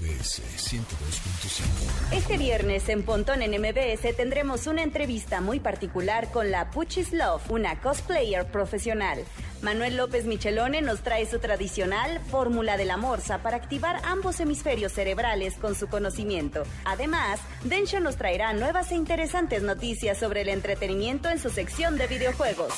[0.00, 2.12] MBS 102.5.
[2.12, 7.50] Este viernes en Pontón en MBS tendremos una entrevista muy particular con la Puchis Love,
[7.50, 9.22] una cosplayer profesional.
[9.60, 14.92] Manuel López Michelone nos trae su tradicional fórmula de la morsa para activar ambos hemisferios
[14.92, 16.62] cerebrales con su conocimiento.
[16.84, 22.06] Además, Densho nos traerá nuevas e interesantes noticias sobre el entretenimiento en su sección de
[22.06, 22.72] videojuegos.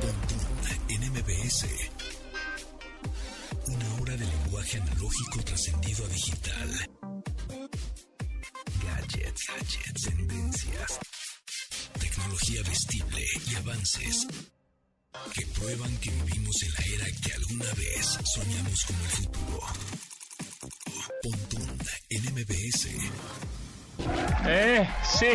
[0.00, 0.34] Pontón
[0.88, 1.66] en MBS.
[3.66, 5.83] Una hora de lenguaje analógico trascendido
[9.46, 10.98] Gadgets, tendencias.
[12.00, 14.26] Tecnología vestible y avances
[15.34, 19.60] que prueban que vivimos en la era que alguna vez soñamos como el futuro.
[21.22, 21.78] Pontón
[22.10, 22.88] en MBS.
[24.46, 25.28] Eh, sí.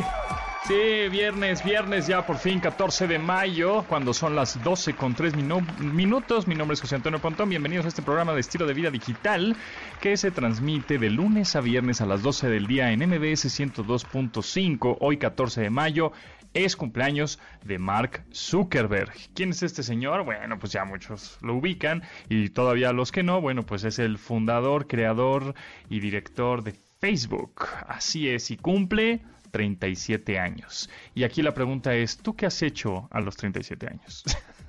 [0.67, 5.33] Sí, viernes, viernes ya por fin, 14 de mayo, cuando son las 12 con 3
[5.35, 6.47] minutos.
[6.47, 7.49] Mi nombre es José Antonio Pontón.
[7.49, 9.55] Bienvenidos a este programa de estilo de vida digital
[10.01, 14.97] que se transmite de lunes a viernes a las 12 del día en MBS 102.5.
[14.99, 16.11] Hoy, 14 de mayo,
[16.53, 19.13] es cumpleaños de Mark Zuckerberg.
[19.33, 20.23] ¿Quién es este señor?
[20.23, 24.17] Bueno, pues ya muchos lo ubican y todavía los que no, bueno, pues es el
[24.19, 25.55] fundador, creador
[25.89, 27.65] y director de Facebook.
[27.87, 29.21] Así es, y cumple
[29.51, 30.89] 37 años.
[31.15, 34.23] Y aquí la pregunta es, ¿tú qué has hecho a los 37 años?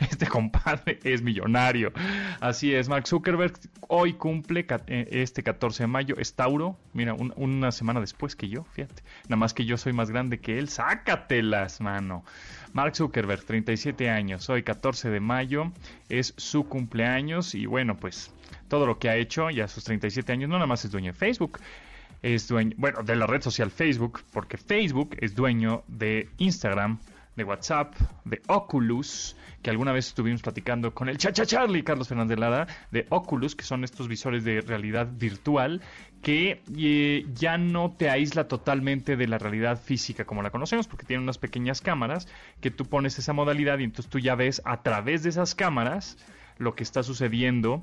[0.00, 1.92] Este compadre es millonario.
[2.40, 3.52] Así es, Mark Zuckerberg
[3.88, 6.16] hoy cumple eh, este 14 de mayo.
[6.18, 6.78] Es Tauro.
[6.92, 9.02] Mira, una semana después que yo, fíjate.
[9.24, 10.68] Nada más que yo soy más grande que él.
[10.68, 12.24] Sácatelas, mano.
[12.72, 14.48] Mark Zuckerberg, 37 años.
[14.48, 15.72] Hoy 14 de mayo
[16.08, 17.54] es su cumpleaños.
[17.54, 18.32] Y bueno, pues
[18.68, 21.12] todo lo que ha hecho ya a sus 37 años, no nada más es dueño
[21.12, 21.58] de Facebook
[22.22, 26.98] es dueño, bueno, de la red social Facebook, porque Facebook es dueño de Instagram,
[27.36, 32.38] de WhatsApp, de Oculus, que alguna vez estuvimos platicando con el Chacha Charlie, Carlos Fernández
[32.38, 35.80] Lara, de Oculus, que son estos visores de realidad virtual,
[36.22, 41.06] que eh, ya no te aísla totalmente de la realidad física como la conocemos, porque
[41.06, 42.28] tiene unas pequeñas cámaras
[42.60, 46.18] que tú pones esa modalidad y entonces tú ya ves a través de esas cámaras
[46.58, 47.82] lo que está sucediendo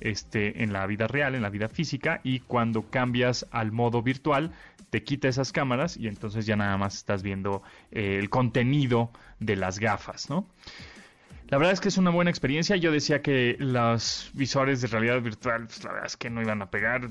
[0.00, 4.52] este, en la vida real, en la vida física, y cuando cambias al modo virtual,
[4.90, 9.10] te quita esas cámaras y entonces ya nada más estás viendo eh, el contenido
[9.40, 10.46] de las gafas, ¿no?
[11.48, 12.74] La verdad es que es una buena experiencia.
[12.74, 16.60] Yo decía que los visores de realidad virtual, pues la verdad es que no iban
[16.60, 17.08] a pegar.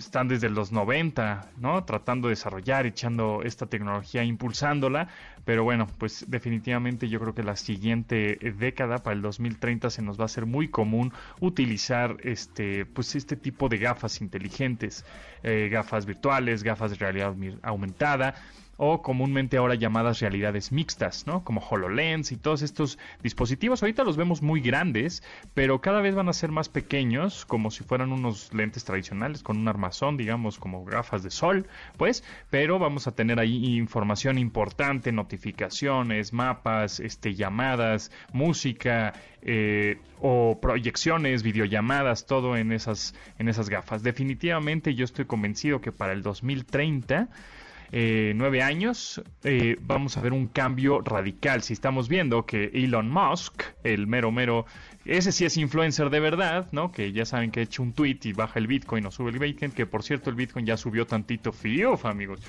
[0.00, 1.84] Están desde los 90, ¿no?
[1.84, 5.08] Tratando de desarrollar, echando esta tecnología, impulsándola.
[5.44, 10.18] Pero bueno, pues definitivamente yo creo que la siguiente década, para el 2030, se nos
[10.18, 15.04] va a hacer muy común utilizar este, pues este tipo de gafas inteligentes,
[15.42, 18.34] eh, gafas virtuales, gafas de realidad aumentada
[18.82, 21.44] o comúnmente ahora llamadas realidades mixtas, ¿no?
[21.44, 23.82] Como HoloLens y todos estos dispositivos.
[23.82, 27.84] Ahorita los vemos muy grandes, pero cada vez van a ser más pequeños, como si
[27.84, 31.66] fueran unos lentes tradicionales con un armazón, digamos, como gafas de sol,
[31.98, 39.12] pues, pero vamos a tener ahí información importante, notificaciones, mapas, este, llamadas, música,
[39.42, 44.02] eh, o proyecciones, videollamadas, todo en esas, en esas gafas.
[44.02, 47.28] Definitivamente yo estoy convencido que para el 2030
[47.92, 51.62] eh, nueve años, eh, vamos a ver un cambio radical.
[51.62, 54.64] Si estamos viendo que Elon Musk, el mero mero,
[55.04, 56.92] ese sí es influencer de verdad, ¿no?
[56.92, 59.40] Que ya saben que ha hecho un tweet y baja el Bitcoin o sube el
[59.40, 62.40] Bitcoin, que por cierto el Bitcoin ya subió tantito, fío, amigos.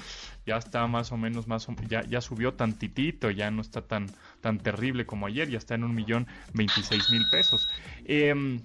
[0.45, 4.59] Ya está más o menos, más ya, ya subió tantitito, ya no está tan, tan
[4.59, 7.67] terrible como ayer, ya está en un millón veintiséis mil pesos.
[8.05, 8.59] Eh,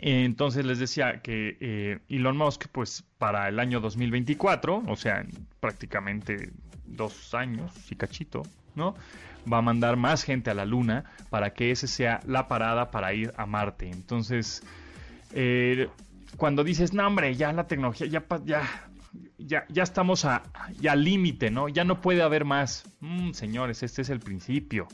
[0.00, 5.24] entonces les decía que eh, Elon Musk, pues para el año 2024, o sea,
[5.58, 6.52] prácticamente
[6.86, 8.42] dos años y cachito,
[8.74, 8.94] ¿no?
[9.50, 13.12] Va a mandar más gente a la Luna para que ese sea la parada para
[13.14, 13.90] ir a Marte.
[13.90, 14.62] Entonces,
[15.32, 15.88] eh,
[16.36, 18.62] cuando dices, no, hombre, ya la tecnología, ya, ya,
[19.38, 20.42] ya, ya estamos a,
[20.94, 21.68] límite, ¿no?
[21.68, 22.84] Ya no puede haber más.
[23.00, 24.86] Mm, señores, este es el principio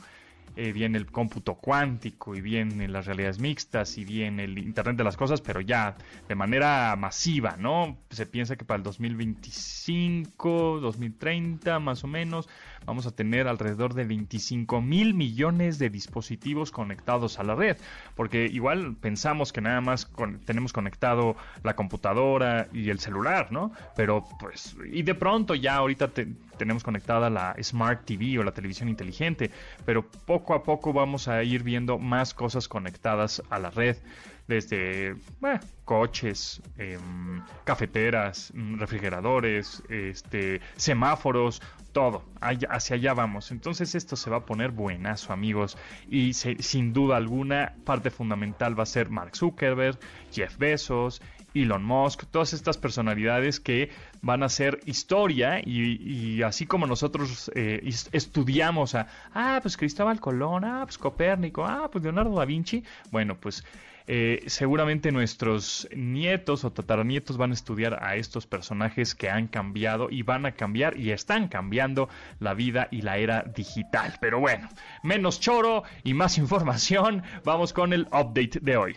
[0.57, 5.05] eh, viene el cómputo cuántico y vienen las realidades mixtas y viene el Internet de
[5.05, 5.97] las cosas, pero ya
[6.29, 7.99] de manera masiva, ¿no?
[8.11, 12.49] Se piensa que para el 2025, 2030 más o menos,
[12.87, 17.77] vamos a tener alrededor de 25 mil millones de dispositivos conectados a la red,
[18.15, 20.11] porque igual pensamos que nada más
[20.47, 23.73] tenemos conectado la computadora y el celular, ¿no?
[23.95, 26.11] Pero pues, y de pronto ya ahorita
[26.57, 29.51] tenemos conectada la Smart TV o la televisión inteligente,
[29.85, 33.97] pero poco a poco vamos a ir viendo más cosas conectadas a la red,
[34.49, 35.17] desde
[35.85, 41.63] coches, em, cafeteras, mm, refrigeradores, este, semáforos,
[41.93, 42.25] todo.
[42.69, 43.51] hacia allá vamos.
[43.51, 45.79] Entonces esto se va a poner buenazo, amigos.
[46.11, 49.99] Y sin duda alguna, parte fundamental va a ser Mark Zuckerberg,
[50.31, 51.23] Jeff Bezos
[51.63, 53.91] Elon Musk, todas estas personalidades que
[54.23, 60.65] van a hacer historia y, así como nosotros eh, estudiamos a, ah, pues Cristóbal Colón,
[60.65, 63.65] ah, pues Copérnico, ah, pues Leonardo da Vinci, bueno, pues
[64.09, 70.09] eh, seguramente nuestros nietos o tataranietos van a estudiar a estos personajes que han cambiado
[70.11, 72.09] y van a cambiar y están cambiando
[72.39, 74.15] la vida y la era digital.
[74.21, 74.69] Pero bueno,
[75.03, 77.25] menos choro y más información.
[77.45, 78.97] Vamos con el update de hoy.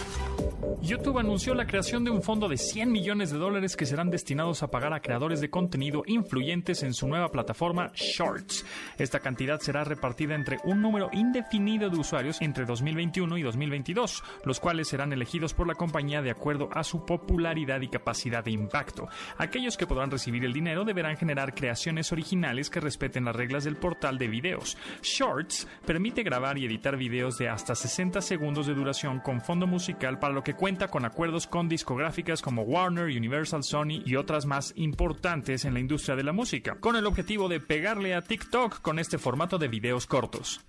[0.83, 4.63] YouTube anunció la creación de un fondo de 100 millones de dólares que serán destinados
[4.63, 8.65] a pagar a creadores de contenido influyentes en su nueva plataforma Shorts.
[8.97, 14.59] Esta cantidad será repartida entre un número indefinido de usuarios entre 2021 y 2022, los
[14.59, 19.07] cuales serán elegidos por la compañía de acuerdo a su popularidad y capacidad de impacto.
[19.37, 23.77] Aquellos que podrán recibir el dinero deberán generar creaciones originales que respeten las reglas del
[23.77, 24.75] portal de videos.
[25.03, 30.17] Shorts permite grabar y editar videos de hasta 60 segundos de duración con fondo musical
[30.17, 34.73] para lo que cuenta con acuerdos con discográficas como Warner, Universal, Sony y otras más
[34.75, 38.97] importantes en la industria de la música, con el objetivo de pegarle a TikTok con
[38.97, 40.61] este formato de videos cortos.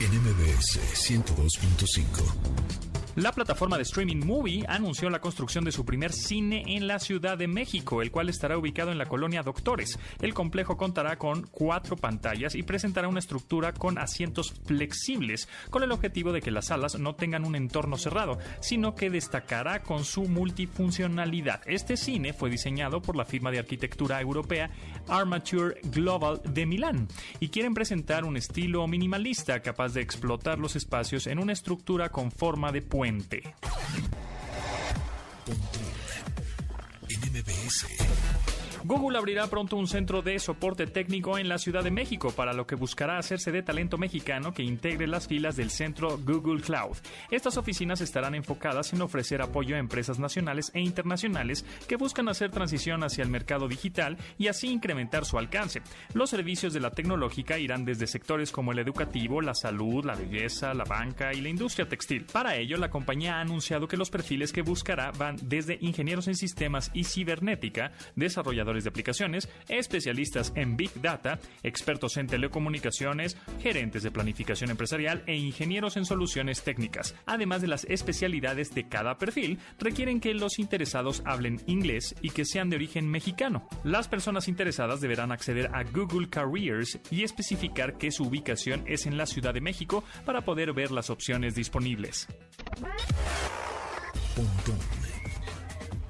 [0.00, 2.53] NMBS 102.5
[3.16, 7.38] la plataforma de streaming Movie anunció la construcción de su primer cine en la Ciudad
[7.38, 10.00] de México, el cual estará ubicado en la colonia Doctores.
[10.20, 15.92] El complejo contará con cuatro pantallas y presentará una estructura con asientos flexibles, con el
[15.92, 20.22] objetivo de que las salas no tengan un entorno cerrado, sino que destacará con su
[20.24, 21.62] multifuncionalidad.
[21.66, 24.70] Este cine fue diseñado por la firma de arquitectura europea
[25.06, 27.06] Armature Global de Milán
[27.38, 32.32] y quieren presentar un estilo minimalista capaz de explotar los espacios en una estructura con
[32.32, 33.42] forma de puente Puente.
[38.86, 42.66] Google abrirá pronto un centro de soporte técnico en la Ciudad de México, para lo
[42.66, 46.98] que buscará hacerse de talento mexicano que integre las filas del centro Google Cloud.
[47.30, 52.50] Estas oficinas estarán enfocadas en ofrecer apoyo a empresas nacionales e internacionales que buscan hacer
[52.50, 55.80] transición hacia el mercado digital y así incrementar su alcance.
[56.12, 60.74] Los servicios de la tecnológica irán desde sectores como el educativo, la salud, la belleza,
[60.74, 62.26] la banca y la industria textil.
[62.30, 66.34] Para ello, la compañía ha anunciado que los perfiles que buscará van desde ingenieros en
[66.34, 74.10] sistemas y cibernética, desarrolladores de aplicaciones, especialistas en Big Data, expertos en telecomunicaciones, gerentes de
[74.10, 77.14] planificación empresarial e ingenieros en soluciones técnicas.
[77.26, 82.44] Además de las especialidades de cada perfil, requieren que los interesados hablen inglés y que
[82.44, 83.68] sean de origen mexicano.
[83.84, 89.16] Las personas interesadas deberán acceder a Google Careers y especificar que su ubicación es en
[89.16, 92.26] la Ciudad de México para poder ver las opciones disponibles.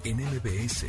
[0.04, 0.86] En MBS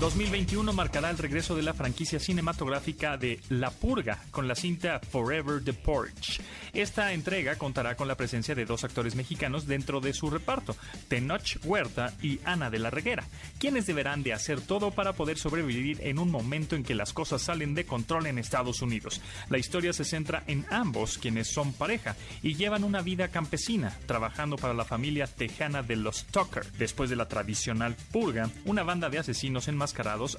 [0.00, 5.62] 2021 marcará el regreso de la franquicia cinematográfica de La Purga con la cinta Forever
[5.64, 6.40] the Porch.
[6.72, 10.76] Esta entrega contará con la presencia de dos actores mexicanos dentro de su reparto,
[11.08, 13.24] Tenoch Huerta y Ana de la Reguera,
[13.58, 17.42] quienes deberán de hacer todo para poder sobrevivir en un momento en que las cosas
[17.42, 19.20] salen de control en Estados Unidos.
[19.48, 24.56] La historia se centra en ambos, quienes son pareja y llevan una vida campesina, trabajando
[24.56, 26.70] para la familia tejana de los Tucker.
[26.78, 29.76] Después de la tradicional purga, una banda de asesinos en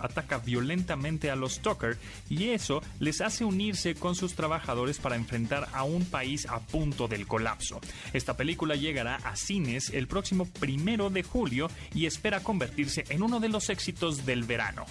[0.01, 1.97] ataca violentamente a los Tucker
[2.29, 7.07] y eso les hace unirse con sus trabajadores para enfrentar a un país a punto
[7.07, 7.79] del colapso.
[8.13, 13.39] Esta película llegará a cines el próximo primero de julio y espera convertirse en uno
[13.39, 14.85] de los éxitos del verano.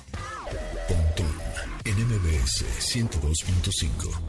[1.85, 4.21] en MBS 102.5.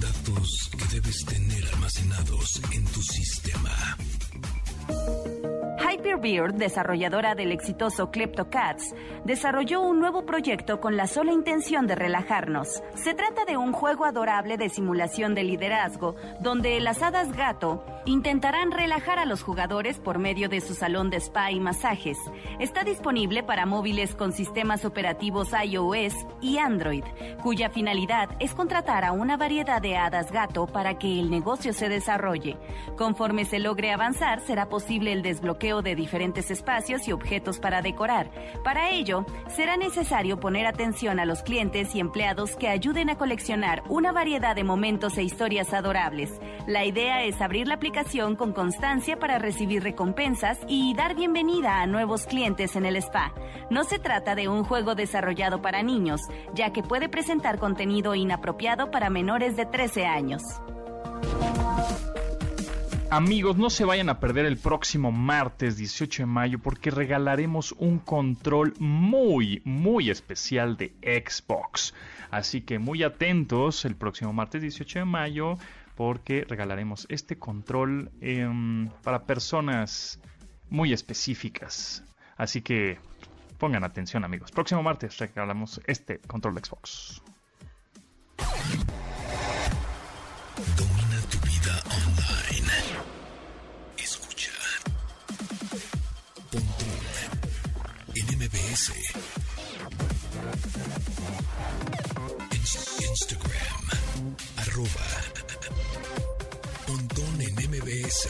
[0.00, 3.96] Datos que debes tener almacenados en tu sistema.
[4.34, 5.53] うん。
[5.78, 12.82] Hyperbeard, desarrolladora del exitoso CryptoCats, desarrolló un nuevo proyecto con la sola intención de relajarnos.
[12.94, 18.70] Se trata de un juego adorable de simulación de liderazgo, donde las hadas gato intentarán
[18.70, 22.18] relajar a los jugadores por medio de su salón de spa y masajes.
[22.60, 27.04] Está disponible para móviles con sistemas operativos iOS y Android,
[27.42, 31.88] cuya finalidad es contratar a una variedad de hadas gato para que el negocio se
[31.88, 32.56] desarrolle.
[32.96, 38.30] Conforme se logre avanzar, será posible el desbloqueo de diferentes espacios y objetos para decorar.
[38.62, 43.82] Para ello, será necesario poner atención a los clientes y empleados que ayuden a coleccionar
[43.88, 46.38] una variedad de momentos e historias adorables.
[46.66, 51.86] La idea es abrir la aplicación con constancia para recibir recompensas y dar bienvenida a
[51.86, 53.32] nuevos clientes en el spa.
[53.70, 56.20] No se trata de un juego desarrollado para niños,
[56.52, 60.42] ya que puede presentar contenido inapropiado para menores de 13 años.
[63.14, 68.00] Amigos, no se vayan a perder el próximo martes 18 de mayo porque regalaremos un
[68.00, 71.94] control muy, muy especial de Xbox.
[72.32, 75.58] Así que muy atentos el próximo martes 18 de mayo
[75.94, 80.18] porque regalaremos este control em, para personas
[80.68, 82.02] muy específicas.
[82.36, 82.98] Así que
[83.58, 84.50] pongan atención amigos.
[84.50, 87.22] Próximo martes regalamos este control de Xbox.
[98.64, 98.92] MBS.
[103.10, 104.36] Instagram.
[104.56, 105.06] Arroba.
[106.86, 108.28] Pontón en MBS.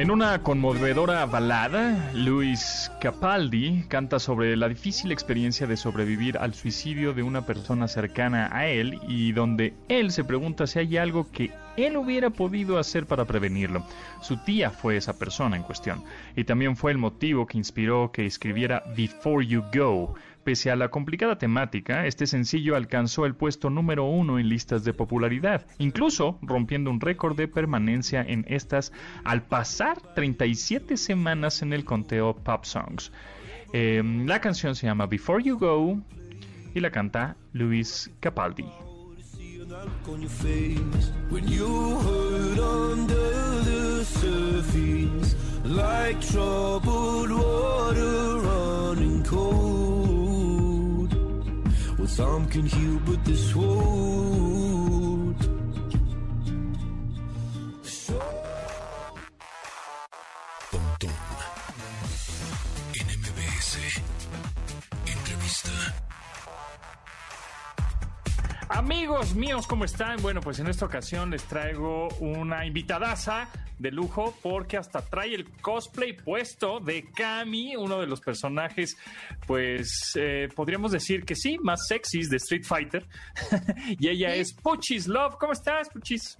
[0.00, 7.12] En una conmovedora balada, Luis Capaldi canta sobre la difícil experiencia de sobrevivir al suicidio
[7.12, 11.50] de una persona cercana a él y donde él se pregunta si hay algo que
[11.76, 13.84] él hubiera podido hacer para prevenirlo.
[14.22, 16.02] Su tía fue esa persona en cuestión
[16.34, 20.88] y también fue el motivo que inspiró que escribiera Before You Go, Pese a la
[20.88, 26.90] complicada temática, este sencillo alcanzó el puesto número uno en listas de popularidad, incluso rompiendo
[26.90, 28.92] un récord de permanencia en estas
[29.24, 33.12] al pasar 37 semanas en el conteo Pop Songs.
[33.72, 36.00] Em, la canción se llama Before You Go
[36.74, 38.64] y la canta Luis Capaldi.
[52.10, 54.49] Some can heal, but this won't.
[68.80, 70.22] Amigos míos, ¿cómo están?
[70.22, 75.50] Bueno, pues en esta ocasión les traigo una invitadaza de lujo porque hasta trae el
[75.60, 78.96] cosplay puesto de Kami, uno de los personajes,
[79.46, 83.06] pues eh, podríamos decir que sí, más sexys de Street Fighter.
[83.98, 85.36] y ella es Puchis Love.
[85.38, 86.38] ¿Cómo estás, Puchis?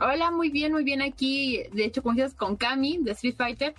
[0.00, 1.62] Hola, muy bien, muy bien aquí.
[1.72, 3.76] De hecho, coincides con Kami de Street Fighter.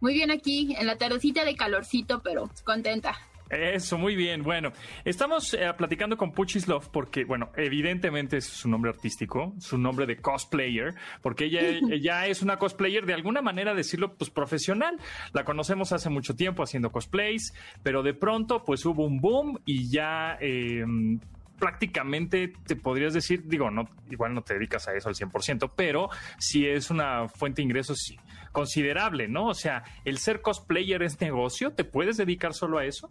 [0.00, 3.18] Muy bien aquí en la tardecita de calorcito, pero contenta.
[3.50, 4.44] Eso, muy bien.
[4.44, 4.72] Bueno,
[5.04, 10.18] estamos eh, platicando con Puchislov porque, bueno, evidentemente es su nombre artístico, su nombre de
[10.18, 14.96] cosplayer, porque ella, ella es una cosplayer, de alguna manera decirlo, pues profesional.
[15.32, 17.52] La conocemos hace mucho tiempo haciendo cosplays,
[17.82, 20.38] pero de pronto, pues hubo un boom y ya...
[20.40, 21.18] Em,
[21.58, 26.08] prácticamente te podrías decir, digo, no, igual no te dedicas a eso al 100%, pero
[26.38, 28.16] sí es una fuente de ingresos
[28.50, 29.48] considerable, ¿no?
[29.48, 33.10] O sea, el ser cosplayer es negocio, ¿te puedes dedicar solo a eso?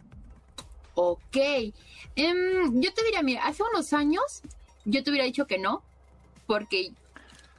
[1.02, 1.36] Ok.
[2.14, 4.42] Em, yo te diría, mira, hace unos años
[4.84, 5.82] yo te hubiera dicho que no,
[6.46, 6.92] porque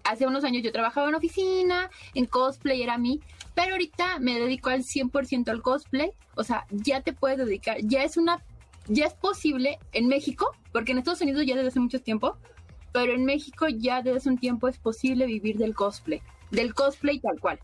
[0.04, 3.20] hace unos años yo trabajaba en oficina, en cosplay era mí,
[3.56, 8.04] pero ahorita me dedico al 100% al cosplay, o sea, ya te puedes dedicar, ya
[8.04, 8.44] es una,
[8.88, 12.38] ya es posible en México, porque en Estados Unidos ya desde hace mucho tiempo,
[12.92, 16.22] pero en México ya desde hace un tiempo es posible vivir del cosplay,
[16.52, 17.60] del cosplay tal cual.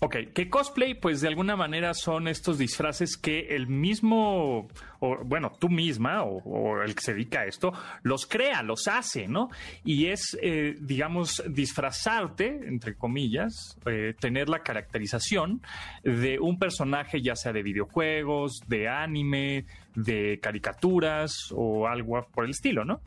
[0.00, 4.68] Ok, que cosplay, pues de alguna manera son estos disfraces que el mismo,
[5.00, 9.26] o bueno, tú misma o, el que se dedica a esto, los crea, los hace,
[9.26, 9.50] ¿no?
[9.84, 15.62] Y es, eh, digamos, disfrazarte, entre comillas, eh, tener la caracterización
[16.04, 19.64] de un personaje, ya sea de videojuegos, de anime,
[19.96, 23.00] de caricaturas o algo por el estilo, ¿no?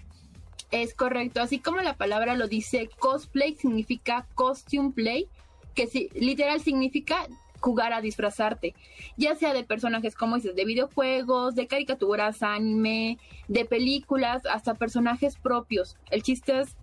[0.71, 5.27] Es correcto, así como la palabra lo dice, cosplay significa costume play
[5.73, 7.27] que literal significa
[7.59, 8.73] jugar a disfrazarte,
[9.17, 15.37] ya sea de personajes como dices, de videojuegos, de caricaturas, anime, de películas, hasta personajes
[15.37, 15.95] propios.
[16.09, 16.75] El chiste es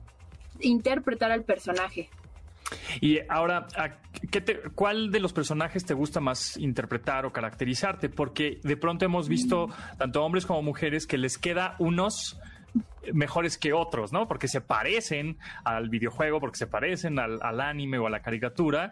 [0.61, 2.09] interpretar al personaje.
[3.00, 3.66] Y ahora,
[4.30, 8.09] ¿qué ¿cuál de los personajes te gusta más interpretar o caracterizarte?
[8.09, 12.38] Porque de pronto hemos visto tanto hombres como mujeres que les queda unos
[13.13, 14.29] mejores que otros, ¿no?
[14.29, 18.91] Porque se parecen al videojuego, porque se parecen al, anime o a la caricatura.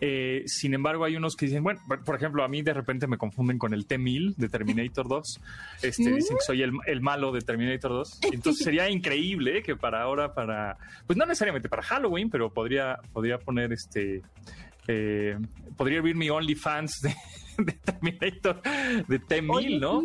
[0.00, 3.16] Eh, sin embargo, hay unos que dicen, bueno, por ejemplo, a mí de repente me
[3.16, 5.40] confunden con el T-1000 de Terminator 2.
[5.82, 8.20] Este, Dicen que soy el, malo de Terminator 2.
[8.32, 10.76] Entonces sería increíble que para ahora, para,
[11.06, 14.22] pues no necesariamente para Halloween, pero podría, podría poner este,
[14.88, 15.38] eh,
[15.76, 17.14] podría abrir mi OnlyFans de,
[17.64, 18.60] de Terminator
[19.08, 20.02] de T-1000, ¿no?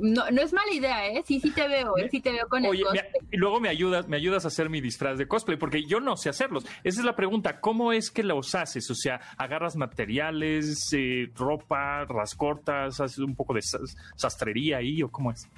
[0.00, 1.22] No, no es mala idea, ¿eh?
[1.26, 2.08] Sí, sí te veo, ¿eh?
[2.10, 3.12] sí te veo con el Oye, me- cosplay.
[3.32, 6.16] y luego me ayudas, me ayudas a hacer mi disfraz de cosplay, porque yo no
[6.16, 6.64] sé hacerlos.
[6.84, 8.90] Esa es la pregunta, ¿cómo es que los haces?
[8.90, 15.02] O sea, agarras materiales, eh, ropa, las cortas, haces un poco de sas- sastrería ahí,
[15.02, 15.48] o cómo es?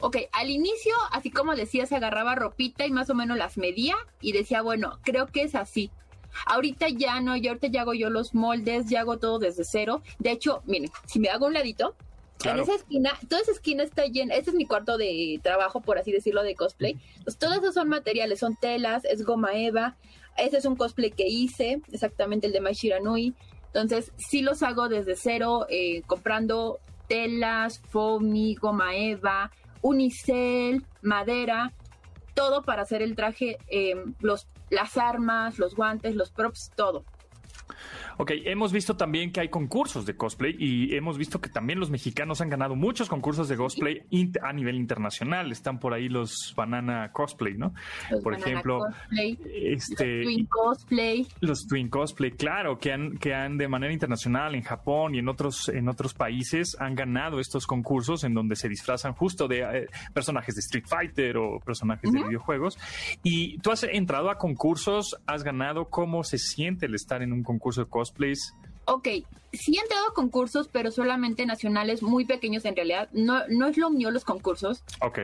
[0.00, 4.32] Ok, al inicio, así como decías, agarraba ropita y más o menos las medía y
[4.32, 5.90] decía, bueno, creo que es así.
[6.46, 10.00] Ahorita ya no, yo ahorita ya hago yo los moldes, ya hago todo desde cero.
[10.18, 11.96] De hecho, miren, si me hago un ladito,
[12.40, 12.58] Claro.
[12.58, 15.98] en esa esquina, toda esa esquina está llena, este es mi cuarto de trabajo, por
[15.98, 16.98] así decirlo, de cosplay.
[17.22, 19.96] Pues todos esos son materiales, son telas, es goma eva.
[20.38, 23.34] Ese es un cosplay que hice, exactamente el de Mai Shiranui.
[23.66, 29.50] Entonces, sí los hago desde cero, eh, comprando telas, foamy, goma eva,
[29.82, 31.72] unicel, madera,
[32.34, 37.04] todo para hacer el traje, eh, los, las armas, los guantes, los props, todo.
[38.16, 41.90] Ok, hemos visto también que hay concursos de cosplay y hemos visto que también los
[41.90, 44.02] mexicanos han ganado muchos concursos de cosplay
[44.42, 45.52] a nivel internacional.
[45.52, 47.72] Están por ahí los Banana Cosplay, ¿no?
[48.10, 51.26] Los por ejemplo, cosplay, este, los twin cosplay.
[51.40, 55.28] Los Twin Cosplay, claro, que han, que han de manera internacional en Japón y en
[55.28, 59.86] otros, en otros países han ganado estos concursos en donde se disfrazan justo de eh,
[60.12, 62.78] personajes de Street Fighter o personajes de videojuegos.
[63.22, 67.42] Y tú has entrado a concursos, has ganado, ¿cómo se siente el estar en un
[67.42, 68.54] concurso de cosplays?
[68.86, 69.08] Ok,
[69.52, 73.08] sí he entrado a concursos, pero solamente nacionales muy pequeños en realidad.
[73.12, 74.82] No, no es lo mío los concursos.
[75.00, 75.18] Ok,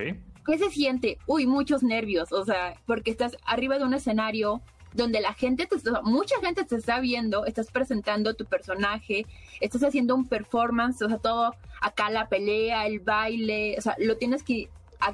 [0.47, 1.19] ¿Qué se siente?
[1.27, 4.61] Uy, muchos nervios, o sea, porque estás arriba de un escenario
[4.95, 9.27] donde la gente, te está- mucha gente te está viendo, estás presentando tu personaje,
[9.61, 14.17] estás haciendo un performance, o sea, todo acá la pelea, el baile, o sea, lo
[14.19, 14.69] tienes que,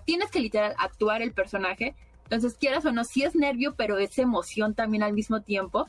[0.05, 1.95] tienes que literal actuar el personaje.
[2.25, 5.89] Entonces, quieras o no, sí es nervio, pero es emoción también al mismo tiempo.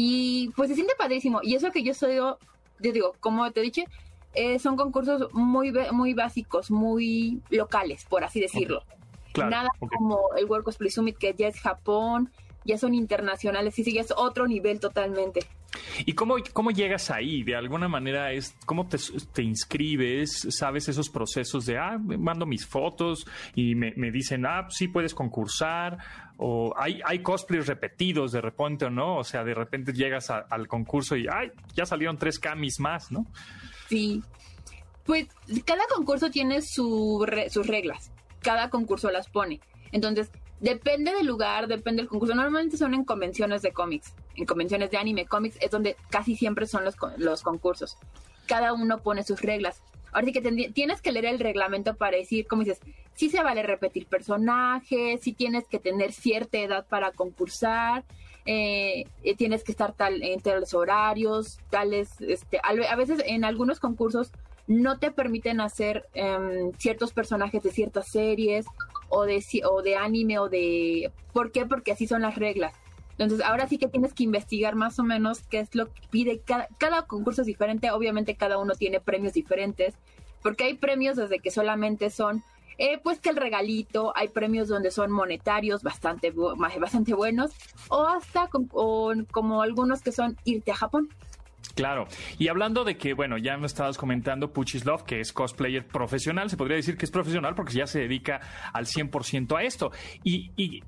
[0.00, 1.40] Y pues se siente padrísimo.
[1.42, 2.38] Y eso que yo soy, yo
[2.78, 3.84] digo, como te dije,
[4.32, 8.84] eh, son concursos muy, muy básicos, muy locales, por así decirlo.
[9.32, 9.50] claro.
[9.50, 12.30] Nada como el World Cosplay Summit, que ya es Japón,
[12.68, 15.40] ya son internacionales, y sí, ya es otro nivel totalmente.
[16.06, 17.42] ¿Y cómo, cómo llegas ahí?
[17.42, 18.96] De alguna manera, es ¿cómo te,
[19.32, 20.46] te inscribes?
[20.50, 25.14] ¿Sabes esos procesos de, ah, mando mis fotos y me, me dicen, ah, sí puedes
[25.14, 25.98] concursar?
[26.38, 29.18] ¿O hay, hay cosplays repetidos de repente o no?
[29.18, 33.10] O sea, de repente llegas a- al concurso y, ay, ya salieron tres camis más,
[33.12, 33.26] ¿no?
[33.88, 34.22] Sí.
[35.04, 35.26] Pues
[35.64, 38.10] cada concurso tiene su re- sus reglas.
[38.40, 39.60] Cada concurso las pone.
[39.92, 42.34] Entonces, depende del lugar, depende del concurso.
[42.34, 44.14] Normalmente son en convenciones de cómics.
[44.36, 47.96] En convenciones de anime, cómics, es donde casi siempre son los, los concursos.
[48.46, 49.82] Cada uno pone sus reglas.
[50.12, 52.80] Ahora sí que tienes que leer el reglamento para decir, como dices,
[53.14, 58.04] si se vale repetir personajes, si tienes que tener cierta edad para concursar,
[58.46, 59.04] eh,
[59.36, 64.32] tienes que estar tal en tales horarios, tales, este, a veces en algunos concursos
[64.66, 68.66] no te permiten hacer em, ciertos personajes de ciertas series
[69.08, 71.66] o de o de anime o de ¿por qué?
[71.66, 72.72] Porque así son las reglas.
[73.12, 76.38] Entonces, ahora sí que tienes que investigar más o menos qué es lo que pide
[76.38, 79.94] cada, cada concurso es diferente, obviamente cada uno tiene premios diferentes,
[80.40, 82.44] porque hay premios desde que solamente son
[82.80, 86.32] eh, pues que el regalito, hay premios donde son monetarios bastante,
[86.78, 87.50] bastante buenos,
[87.88, 88.68] o hasta con-
[89.32, 91.08] como algunos que son irte a Japón.
[91.78, 92.08] Claro.
[92.38, 96.50] Y hablando de que, bueno, ya me estabas comentando Puchis Love, que es cosplayer profesional,
[96.50, 98.40] se podría decir que es profesional porque ya se dedica
[98.72, 99.92] al 100% a esto.
[100.24, 100.82] Y, y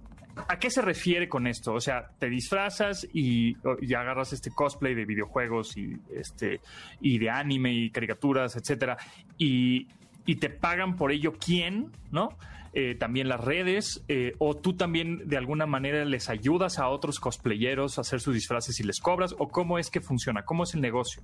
[0.49, 1.75] ¿a qué se refiere con esto?
[1.75, 6.61] O sea, te disfrazas y, y agarras este cosplay de videojuegos y, este,
[7.01, 8.97] y de anime y caricaturas, etcétera,
[9.39, 9.87] y,
[10.31, 12.29] y te pagan por ello quién, ¿no?
[12.73, 17.19] Eh, también las redes, eh, o tú también de alguna manera les ayudas a otros
[17.19, 20.75] cosplayeros a hacer sus disfraces y les cobras, o cómo es que funciona, cómo es
[20.75, 21.21] el negocio.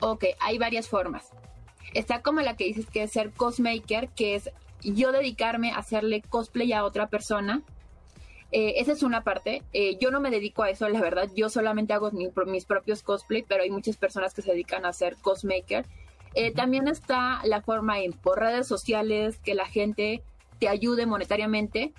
[0.00, 1.30] Ok, hay varias formas.
[1.94, 4.50] Está como la que dices que es ser cosmaker, que es
[4.82, 7.62] yo dedicarme a hacerle cosplay a otra persona.
[8.52, 9.62] Eh, esa es una parte.
[10.00, 11.30] Yo no me dedico a eso, la verdad.
[11.34, 14.92] Yo solamente hago mi- mis propios cosplay, pero hay muchas personas que se dedican a
[14.92, 15.86] ser cosmaker.
[16.40, 20.22] Eh, También está la forma en por redes sociales que la gente
[20.60, 21.92] te ayude monetariamente.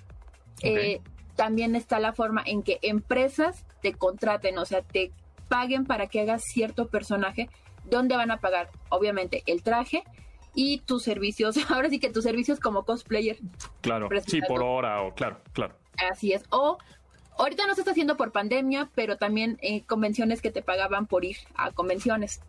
[0.62, 1.02] Eh,
[1.36, 5.12] también está la forma en que empresas te contraten, o sea, te
[5.50, 7.50] paguen para que hagas cierto personaje,
[7.84, 10.04] donde van a pagar, obviamente, el traje
[10.54, 11.56] y tus servicios.
[11.70, 13.36] Ahora sí que tus servicios como cosplayer,
[13.82, 15.74] Claro, sí, por hora o claro, claro.
[16.10, 16.44] así es.
[16.48, 16.78] O
[17.36, 21.26] ahorita no se está haciendo por pandemia, pero también eh, convenciones que te pagaban por
[21.26, 22.40] ir a convenciones.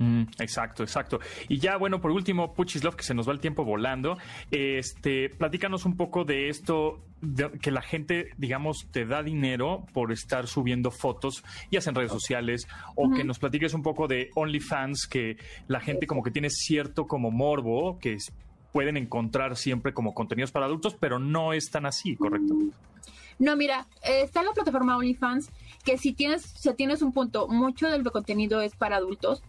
[0.00, 1.20] Mm, exacto, exacto.
[1.46, 4.16] Y ya, bueno, por último, Puchislov, que se nos va el tiempo volando,
[4.50, 10.10] este, platícanos un poco de esto, de, que la gente, digamos, te da dinero por
[10.10, 14.30] estar subiendo fotos, ya sea en redes sociales, o que nos platiques un poco de
[14.34, 15.36] OnlyFans, que
[15.68, 18.16] la gente como que tiene cierto como morbo, que
[18.72, 22.54] pueden encontrar siempre como contenidos para adultos, pero no es tan así, ¿correcto?
[23.38, 25.50] No, mira, está la plataforma OnlyFans,
[25.84, 29.42] que si tienes, si tienes un punto, mucho del contenido es para adultos,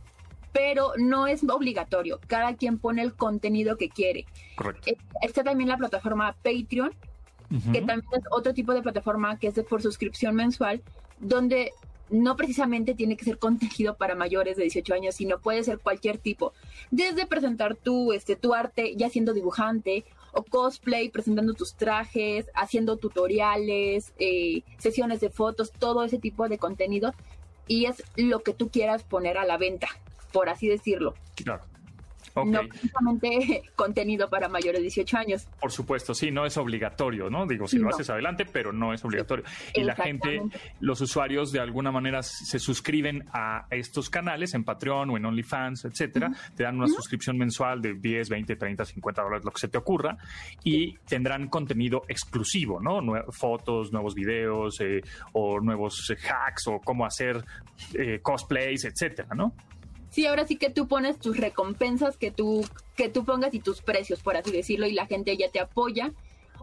[0.51, 2.19] pero no es obligatorio.
[2.27, 4.25] Cada quien pone el contenido que quiere.
[4.55, 4.89] Correcto.
[4.89, 6.93] Eh, está también la plataforma Patreon,
[7.73, 10.81] que también es otro tipo de plataforma que es de por suscripción mensual,
[11.19, 11.71] donde
[12.09, 16.17] no precisamente tiene que ser contenido para mayores de 18 años, sino puede ser cualquier
[16.17, 16.53] tipo.
[16.91, 22.97] Desde presentar tu, este, tu arte ya siendo dibujante o cosplay, presentando tus trajes, haciendo
[22.97, 27.13] tutoriales, eh, sesiones de fotos, todo ese tipo de contenido.
[27.67, 29.87] Y es lo que tú quieras poner a la venta
[30.31, 31.13] por así decirlo.
[31.35, 31.63] Claro.
[32.35, 35.47] No precisamente contenido para mayores de 18 años.
[35.59, 37.45] Por supuesto, sí, no es obligatorio, ¿no?
[37.45, 39.45] Digo, si lo haces adelante, pero no es obligatorio.
[39.73, 40.41] y la gente,
[40.79, 45.85] los usuarios de alguna manera se suscriben a estos canales en Patreon o en OnlyFans,
[45.85, 46.31] etcétera.
[46.55, 49.77] Te dan una suscripción mensual de 10, 20, 30, 50 dólares, lo que se te
[49.77, 50.17] ocurra,
[50.63, 53.01] y tendrán contenido exclusivo, ¿no?
[53.31, 55.01] fotos, nuevos videos eh,
[55.33, 57.43] o nuevos hacks o cómo hacer
[57.93, 59.53] eh, cosplays, etcétera, ¿no?
[60.11, 62.65] Sí, ahora sí que tú pones tus recompensas que tú,
[62.97, 66.11] que tú pongas y tus precios, por así decirlo, y la gente ya te apoya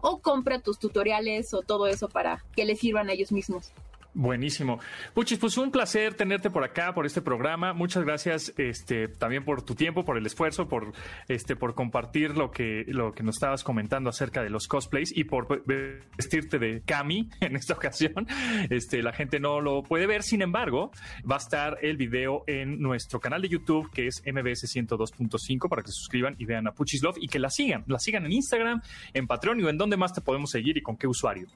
[0.01, 3.73] o compra tus tutoriales o todo eso para que les sirvan a ellos mismos.
[4.15, 4.79] Buenísimo.
[5.13, 7.73] Puchis, pues un placer tenerte por acá, por este programa.
[7.73, 10.93] Muchas gracias este, también por tu tiempo, por el esfuerzo, por,
[11.27, 15.63] este, compartir lo que, lo que nos estabas comentando acerca de los cosplays y por
[15.65, 18.27] vestirte de Cami en esta ocasión.
[18.71, 20.91] Este, la gente no lo puede ver, sin embargo,
[21.29, 25.83] va a estar el video en nuestro canal de YouTube, que es MBS 102.5, para
[25.83, 27.83] que se suscriban y vean a Puchis Love y que la sigan.
[27.87, 28.81] La sigan en Instagram,
[29.13, 31.47] en Patreon y en dónde más te podemos seguir y con qué usuario.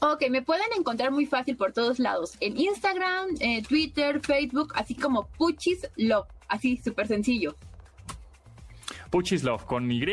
[0.00, 2.36] Ok, me pueden encontrar muy fácil por todos lados.
[2.40, 6.26] En Instagram, eh, Twitter, Facebook, así como Puchis Love.
[6.48, 7.54] Así, súper sencillo.
[9.10, 10.04] Puchis Love con Y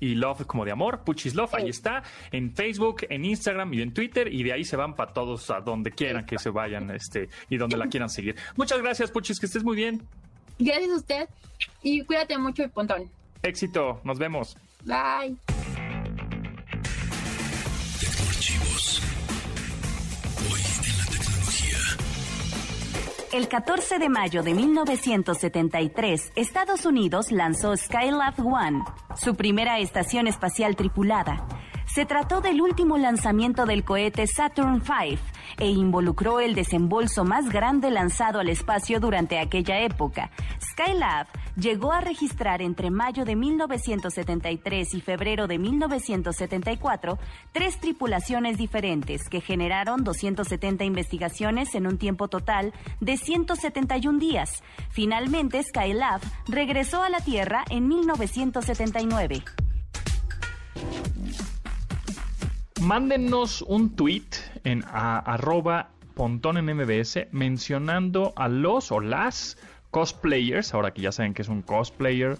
[0.00, 1.04] y Love como de amor.
[1.04, 2.02] Puchis Love, ahí está.
[2.32, 4.32] En Facebook, en Instagram y en Twitter.
[4.32, 7.58] Y de ahí se van para todos a donde quieran que se vayan este, y
[7.58, 8.34] donde la quieran seguir.
[8.56, 10.02] Muchas gracias, Puchis, que estés muy bien.
[10.58, 11.28] Gracias a usted.
[11.82, 13.10] Y cuídate mucho, Pontón.
[13.42, 14.56] Éxito, nos vemos.
[14.84, 15.55] Bye.
[23.36, 28.82] El 14 de mayo de 1973, Estados Unidos lanzó Skylab One,
[29.14, 31.46] su primera estación espacial tripulada.
[31.96, 35.18] Se trató del último lanzamiento del cohete Saturn V
[35.56, 40.30] e involucró el desembolso más grande lanzado al espacio durante aquella época.
[40.60, 47.18] Skylab llegó a registrar entre mayo de 1973 y febrero de 1974
[47.52, 54.62] tres tripulaciones diferentes que generaron 270 investigaciones en un tiempo total de 171 días.
[54.90, 59.42] Finalmente, Skylab regresó a la Tierra en 1979.
[62.86, 64.28] Mándenos un tweet
[64.62, 69.58] en arroba pontón en MBS mencionando a los o las
[69.90, 72.38] cosplayers, ahora que ya saben que es un cosplayer,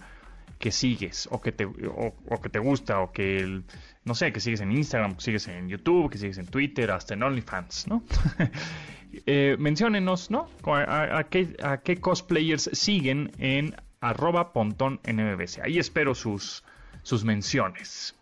[0.60, 3.60] que sigues o que te, o, que te gusta o que,
[4.04, 7.14] no sé, que sigues en Instagram, que sigues en YouTube, que sigues en Twitter, hasta
[7.14, 8.04] en OnlyFans, ¿no?
[9.26, 10.48] eh, menciónenos, ¿no?
[10.64, 15.58] A, qué, a, qué, cosplayers siguen en arroba pontón en MBS.
[15.64, 16.62] Ahí espero sus,
[17.02, 18.14] sus menciones.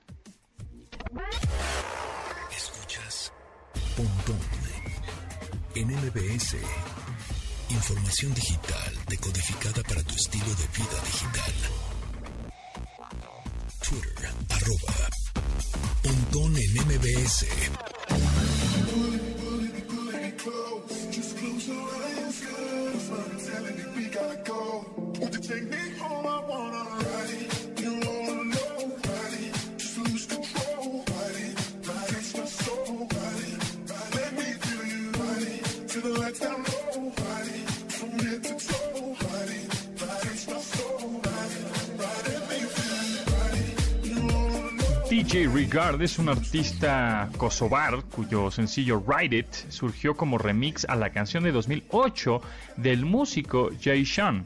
[3.96, 4.40] Pontón
[5.76, 6.56] en MBS.
[7.70, 11.54] Información digital decodificada para tu estilo de vida digital.
[13.88, 15.10] Twitter, arroba,
[16.02, 17.46] pontón en MBS.
[45.24, 51.10] DJ Regard es un artista kosovar cuyo sencillo Ride It surgió como remix a la
[51.10, 52.42] canción de 2008
[52.76, 54.44] del músico Jay Sean.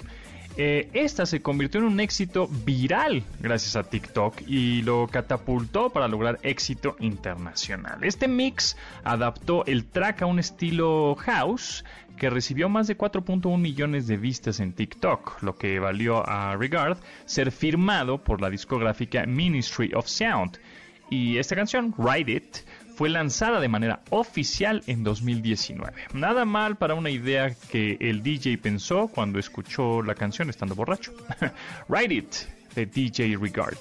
[0.61, 6.09] Eh, esta se convirtió en un éxito viral gracias a TikTok y lo catapultó para
[6.09, 8.03] lograr éxito internacional.
[8.03, 11.85] Este mix adaptó el track a un estilo house
[12.17, 16.99] que recibió más de 4.1 millones de vistas en TikTok, lo que valió a Regard
[17.25, 20.59] ser firmado por la discográfica Ministry of Sound.
[21.09, 22.57] Y esta canción, Ride It,
[22.99, 25.93] fue lanzada de manera oficial en 2019.
[26.15, 31.13] Nada mal para una idea que el DJ pensó cuando escuchó la canción estando borracho.
[31.89, 32.35] Ride It,
[32.75, 33.79] de DJ Regard.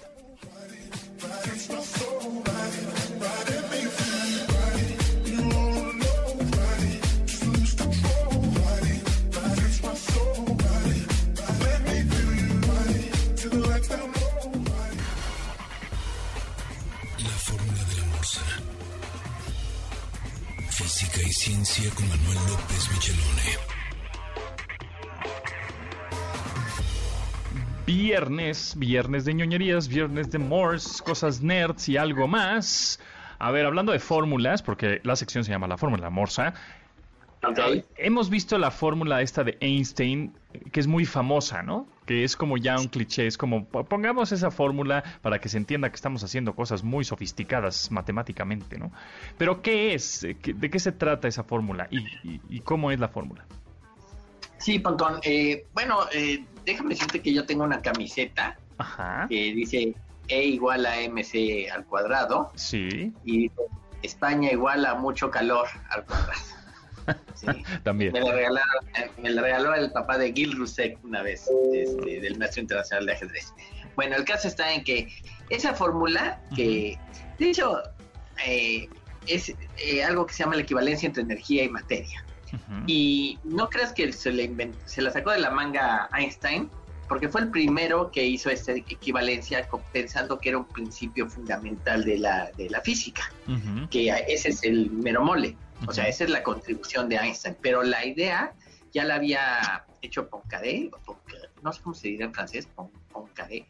[21.38, 23.58] Ciencia con Manuel López Michelone.
[27.86, 33.00] Viernes, viernes de ñoñerías, viernes de Morse, cosas nerds y algo más.
[33.38, 36.56] A ver, hablando de fórmulas, porque la sección se llama la fórmula Morsa.
[37.44, 37.86] Okay.
[37.98, 40.34] Hemos visto la fórmula esta de Einstein,
[40.72, 41.86] que es muy famosa, ¿no?
[42.08, 45.90] Que es como ya un cliché, es como pongamos esa fórmula para que se entienda
[45.90, 48.92] que estamos haciendo cosas muy sofisticadas matemáticamente, ¿no?
[49.38, 50.22] Pero ¿qué es?
[50.22, 51.88] ¿De qué se trata esa fórmula?
[51.92, 53.46] ¿Y, y, y cómo es la fórmula?
[54.58, 55.20] Sí, Pontón.
[55.24, 59.28] Eh, bueno, eh, déjame decirte que yo tengo una camiseta Ajá.
[59.30, 59.94] que dice
[60.28, 62.52] E igual a MC al cuadrado.
[62.56, 63.14] Sí.
[63.24, 63.62] Y dice
[64.02, 66.57] España igual a mucho calor al cuadrado.
[67.36, 67.48] Sí.
[67.84, 68.14] También.
[68.14, 68.86] Me la, regalaron,
[69.22, 73.14] me la regaló el papá de Gil Rusek una vez, este, del Maestro Internacional de
[73.14, 73.54] Ajedrez.
[73.96, 75.08] Bueno, el caso está en que
[75.50, 76.98] esa fórmula, que
[77.40, 77.82] de hecho
[78.46, 78.88] eh,
[79.26, 82.24] es eh, algo que se llama la equivalencia entre energía y materia.
[82.86, 86.70] Y no creas que se, le invent- se la sacó de la manga Einstein,
[87.10, 92.18] porque fue el primero que hizo esta equivalencia pensando que era un principio fundamental de
[92.20, 93.32] la, de la física,
[93.90, 95.56] que ese es el mero mole.
[95.86, 97.56] O sea, esa es la contribución de Einstein.
[97.62, 98.54] Pero la idea
[98.94, 101.18] ya la había hecho Poincaré, o
[101.62, 102.68] no sé cómo se dirá en francés,
[103.12, 103.66] Poincaré,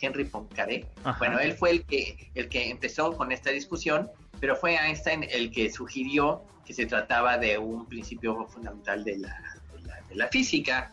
[0.00, 0.86] Henry Poincaré.
[1.04, 1.18] Ajá.
[1.18, 5.50] Bueno, él fue el que, el que empezó con esta discusión, pero fue Einstein el
[5.50, 10.28] que sugirió que se trataba de un principio fundamental de la, de la, de la
[10.28, 10.92] física.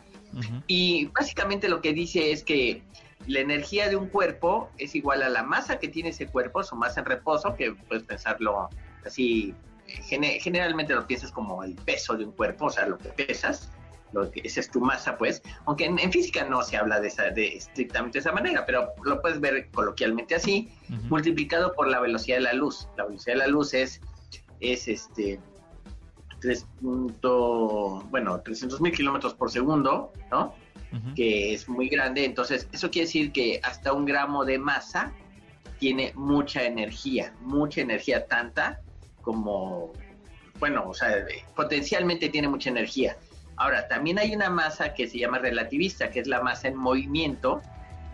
[0.67, 2.83] Y básicamente lo que dice es que
[3.27, 6.75] la energía de un cuerpo es igual a la masa que tiene ese cuerpo, su
[6.75, 8.69] masa en reposo, que puedes pensarlo
[9.05, 9.53] así,
[9.87, 13.71] generalmente lo piensas como el peso de un cuerpo, o sea, lo que pesas,
[14.13, 17.07] lo que, esa es tu masa, pues, aunque en, en física no se habla de,
[17.09, 20.71] esa, de estrictamente de esa manera, pero lo puedes ver coloquialmente así,
[21.09, 22.87] multiplicado por la velocidad de la luz.
[22.97, 24.01] La velocidad de la luz es,
[24.59, 25.39] es este
[26.39, 26.67] 3.
[26.81, 30.53] punto- bueno, 300 mil kilómetros por segundo, ¿no?
[31.15, 32.23] Que es muy grande.
[32.23, 35.11] Entonces, eso quiere decir que hasta un gramo de masa
[35.79, 38.79] tiene mucha energía, mucha energía, tanta
[39.27, 39.91] como,
[40.59, 43.17] bueno, o sea, eh, potencialmente tiene mucha energía.
[43.57, 47.61] Ahora, también hay una masa que se llama relativista, que es la masa en movimiento,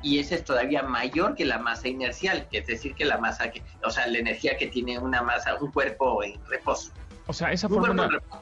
[0.02, 3.52] y esa es todavía mayor que la masa inercial, que es decir, que la masa,
[3.52, 6.92] que, o sea, la energía que tiene una masa, un cuerpo en reposo.
[7.28, 8.42] O sea, esa Un fórmula, reposo,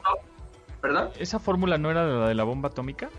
[0.80, 1.10] ¿perdón?
[1.18, 3.10] esa fórmula no era la de la bomba atómica.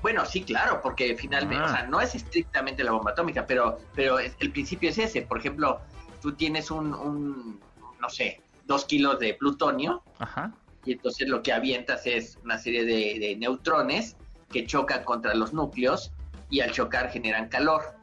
[0.00, 1.66] Bueno, sí, claro, porque finalmente, Ah.
[1.66, 5.22] o sea, no es estrictamente la bomba atómica, pero, pero el principio es ese.
[5.22, 5.80] Por ejemplo,
[6.20, 7.60] tú tienes un, un,
[8.02, 10.52] no sé, dos kilos de plutonio, Ajá.
[10.84, 14.16] y entonces lo que avientas es una serie de, de neutrones
[14.50, 16.12] que chocan contra los núcleos
[16.50, 17.94] y al chocar generan calor.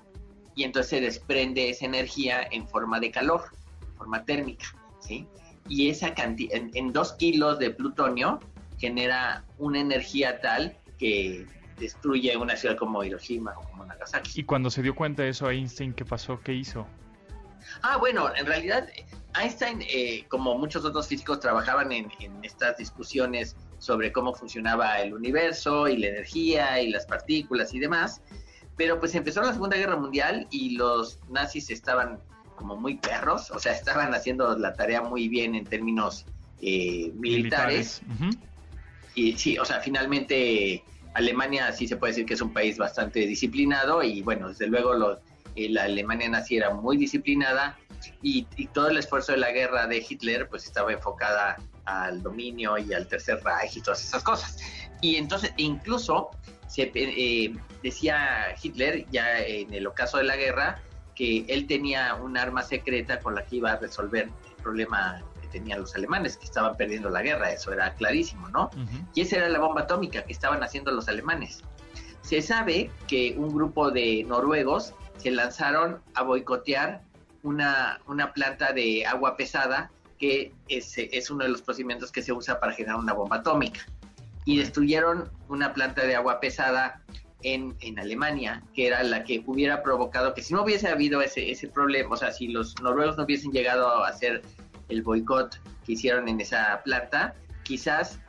[0.55, 3.43] Y entonces se desprende esa energía en forma de calor,
[3.81, 4.65] en forma térmica,
[4.99, 5.27] ¿sí?
[5.67, 8.39] Y esa cantidad, en, en dos kilos de plutonio
[8.79, 11.45] genera una energía tal que
[11.77, 14.41] destruye una ciudad como Hiroshima o como Nagasaki.
[14.41, 16.39] Y cuando se dio cuenta de eso, Einstein, ¿qué pasó?
[16.43, 16.85] ¿Qué hizo?
[17.81, 18.87] Ah, bueno, en realidad
[19.39, 25.13] Einstein, eh, como muchos otros físicos, trabajaban en, en estas discusiones sobre cómo funcionaba el
[25.13, 28.21] universo y la energía y las partículas y demás.
[28.75, 32.19] Pero pues empezó la Segunda Guerra Mundial y los nazis estaban
[32.55, 36.25] como muy perros, o sea, estaban haciendo la tarea muy bien en términos
[36.61, 38.01] eh, militares.
[39.15, 43.25] Y sí, o sea, finalmente Alemania sí se puede decir que es un país bastante
[43.25, 45.19] disciplinado y bueno, desde luego los,
[45.65, 47.77] eh, la Alemania nazi era muy disciplinada
[48.21, 52.77] y, y todo el esfuerzo de la guerra de Hitler pues estaba enfocada al dominio
[52.77, 54.57] y al Tercer Reich y todas esas cosas.
[55.01, 56.29] Y entonces incluso
[56.67, 60.81] se eh, decía Hitler ya en el ocaso de la guerra
[61.15, 65.47] que él tenía un arma secreta con la que iba a resolver el problema que
[65.47, 68.65] tenían los alemanes, que estaban perdiendo la guerra, eso era clarísimo, ¿no?
[68.67, 69.05] Ujú.
[69.15, 71.63] Y esa era la bomba atómica que estaban haciendo los alemanes.
[72.21, 77.01] se sabe que un grupo de noruegos se lanzaron a boicotear
[77.43, 82.33] una, una planta de agua pesada que es, es uno de los procedimientos que se
[82.33, 83.81] usa para generar una bomba atómica.
[84.45, 87.01] Y destruyeron una planta de agua pesada
[87.43, 91.51] en, en, Alemania, que era la que hubiera provocado que si no hubiese habido ese,
[91.51, 94.41] ese problema, o sea, si los noruegos no hubiesen llegado a hacer
[94.89, 98.19] el boicot que hicieron en esa planta, quizás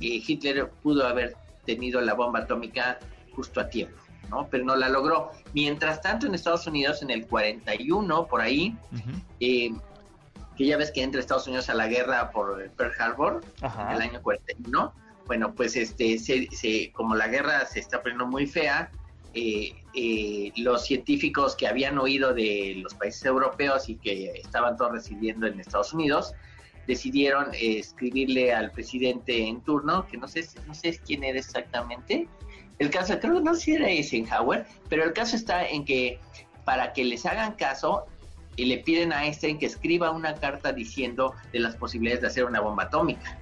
[0.00, 2.98] eh, Hitler pudo haber tenido la bomba atómica
[3.34, 3.96] justo a tiempo,
[4.32, 4.48] ¿no?
[4.50, 5.30] Pero no la logró.
[5.52, 8.76] Mientras tanto, en Estados Unidos, en el 41, por ahí,
[9.38, 9.70] eh,
[10.56, 14.00] que ya ves que entra Estados Unidos a la guerra por Pearl Harbor, en el
[14.00, 14.92] año 41,
[15.26, 18.90] bueno, pues este, se, como la guerra se está poniendo muy fea,
[19.34, 24.92] eh, eh, los científicos que habían oído de los países europeos y que estaban todos
[24.92, 26.34] residiendo en Estados Unidos,
[26.86, 32.28] decidieron escribirle al presidente en turno, que no sé, no sé quién era exactamente.
[32.78, 36.18] El caso, creo que no sé si era Eisenhower, pero el caso está en que
[36.64, 38.06] para que les hagan caso,
[38.56, 42.44] y le piden a Einstein que escriba una carta diciendo de las posibilidades de hacer
[42.44, 43.38] una bomba atómica,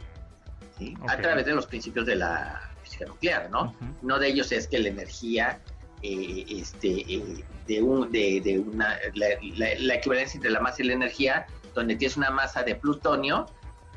[1.09, 3.75] a través de los principios de la física nuclear, ¿no?
[4.03, 5.61] Uno de ellos es que la energía,
[6.03, 11.47] eh, este, eh, de, un, de, una, la, equivalencia entre la masa y la energía,
[11.75, 13.47] donde tienes una masa de plutonio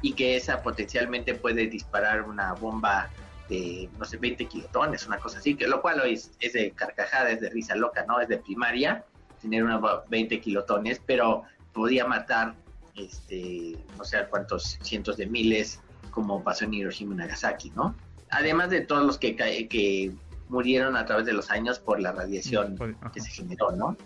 [0.02, 3.10] y que esa potencialmente puede disparar una bomba
[3.49, 7.29] de, no sé, 20 kilotones, una cosa así, que lo cual es, es de carcajada,
[7.29, 8.19] es de risa loca, ¿no?
[8.19, 9.06] Es de primaria,
[9.41, 12.56] tener unos 20 kilotones, pero podía matar,
[12.95, 17.95] este, no sé cuántos cientos de miles, como pasó en Hiroshima y Nagasaki, ¿no?
[18.29, 20.12] Además de todos los que, que
[20.49, 22.77] murieron a través de los años por la radiación
[23.13, 23.97] que se generó, ¿no?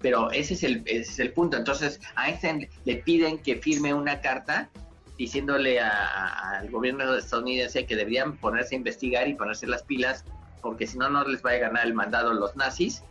[0.00, 1.56] Pero ese es el, ese es el punto.
[1.56, 4.70] Entonces, a Einstein le piden que firme una carta
[5.18, 10.24] diciéndole al gobierno estadounidense que deberían ponerse a investigar y ponerse las pilas,
[10.62, 13.02] porque si no, no les va a ganar el mandado los nazis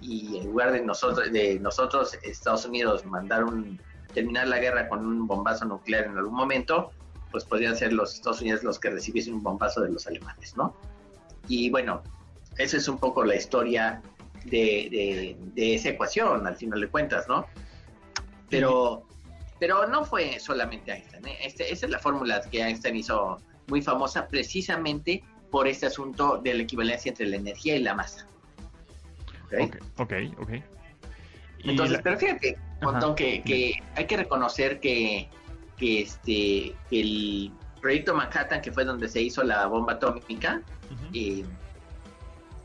[0.00, 3.80] y en lugar de nosotros, de nosotros, Estados Unidos, mandar un,
[4.14, 6.92] terminar la guerra con un bombazo nuclear en algún momento,
[7.32, 10.74] pues podrían ser los Estados Unidos los que recibiesen un bombazo de los alemanes, ¿no?
[11.48, 12.02] Y bueno,
[12.58, 14.00] esa es un poco la historia
[14.44, 17.46] de, de, esa ecuación, al final de cuentas, ¿no?
[18.48, 19.04] Pero,
[19.58, 21.38] pero no fue solamente Einstein, ¿eh?
[21.42, 23.38] este, esa es la fórmula que Einstein hizo
[23.68, 28.26] muy famosa precisamente por este asunto de la equivalencia entre la energía y la masa.
[29.46, 30.50] Ok, ok, ok.
[31.64, 35.28] Entonces, pero fíjate, montón que, que, hay que reconocer que,
[35.76, 40.62] que este el proyecto Manhattan, que fue donde se hizo la bomba atómica,
[41.12, 41.44] eh,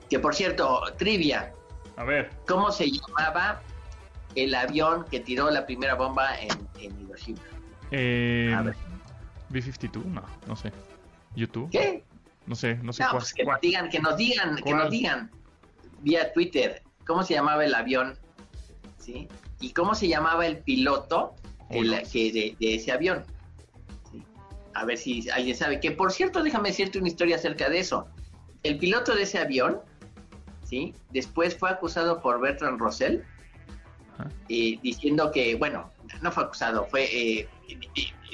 [0.09, 1.53] que por cierto, trivia.
[1.97, 2.31] A ver.
[2.47, 3.61] ¿Cómo se llamaba
[4.35, 7.39] el avión que tiró la primera bomba en, Hiroshima?
[7.91, 8.75] Eh, a ver.
[9.49, 10.71] B-52, no, no sé.
[11.35, 11.69] ¿YouTube?
[11.69, 12.03] ¿Qué?
[12.47, 13.17] No sé, no sé cuál.
[13.17, 15.31] Pues que nos digan, que nos digan, que nos digan
[16.01, 18.17] vía Twitter cómo se llamaba el avión,
[18.97, 19.27] ¿sí?
[19.59, 21.35] Y cómo se llamaba el piloto
[21.69, 23.23] de, ese avión.
[24.73, 25.79] A ver si alguien sabe.
[25.79, 28.07] Que por cierto, déjame decirte una historia acerca de eso.
[28.63, 29.81] El piloto de ese avión,
[30.63, 30.95] ¿sí?
[31.11, 33.19] Después fue acusado por Bertrand Russell,
[34.49, 37.03] eh, diciendo que, bueno, no fue acusado, fue...
[37.11, 37.49] Eh,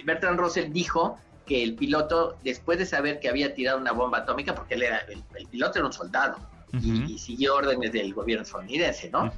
[0.03, 4.55] Bertrand Russell dijo que el piloto, después de saber que había tirado una bomba atómica,
[4.55, 6.37] porque él era, el piloto era un soldado,
[6.73, 9.31] y, siguió órdenes del gobierno estadounidense, ¿no?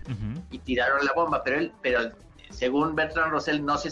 [0.52, 2.12] Y tiraron la bomba, pero él, pero
[2.50, 3.92] según Bertrand Russell, no se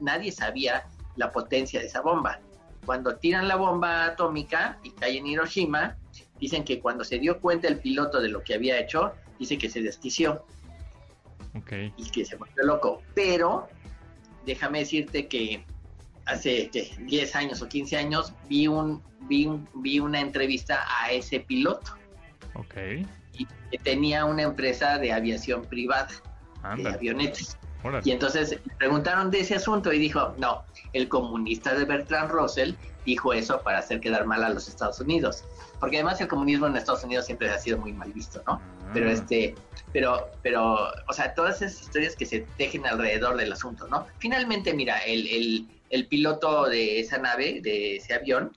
[0.00, 2.40] nadie sabía la potencia de esa bomba.
[2.86, 5.96] Cuando tiran la bomba atómica y cae en Hiroshima,
[6.40, 9.70] dicen que cuando se dio cuenta el piloto de lo que había hecho, dice que
[9.70, 10.44] se desquició.
[11.54, 11.92] Okay.
[11.96, 13.02] Y que se volvió loco.
[13.14, 13.68] Pero
[14.46, 15.64] déjame decirte que
[16.26, 21.40] hace 10 años o 15 años vi un, vi, un, vi una entrevista a ese
[21.40, 21.92] piloto
[22.54, 22.74] Ok.
[23.34, 26.08] Y que tenía una empresa de aviación privada,
[26.76, 27.58] de avionetas.
[28.04, 30.62] Y entonces preguntaron de ese asunto y dijo, no,
[30.92, 35.44] el comunista de Bertrand Russell dijo eso para hacer quedar mal a los Estados Unidos.
[35.80, 38.60] Porque además el comunismo en Estados Unidos siempre ha sido muy mal visto, ¿no?
[38.92, 39.12] Pero ah.
[39.12, 39.54] este,
[39.92, 44.06] pero, pero, o sea, todas esas historias que se tejen alrededor del asunto, ¿no?
[44.18, 48.52] Finalmente, mira, el, el, el piloto de esa nave, de ese avión,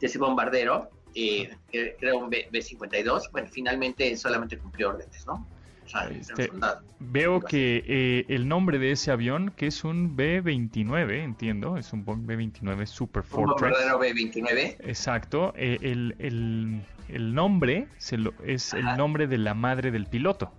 [0.00, 5.46] de ese bombardero, eh, creo un B, 52 bueno, finalmente solamente cumplió órdenes, ¿no?
[6.08, 6.50] Este,
[7.00, 12.04] veo que eh, el nombre de ese avión, que es un B-29, entiendo, es un
[12.04, 13.76] B-29 Super Fortress.
[13.92, 14.76] Un B-29.
[14.84, 15.52] Exacto.
[15.56, 16.82] Eh, el, el,
[17.14, 20.52] el, nombre se lo, es el nombre de la madre del piloto.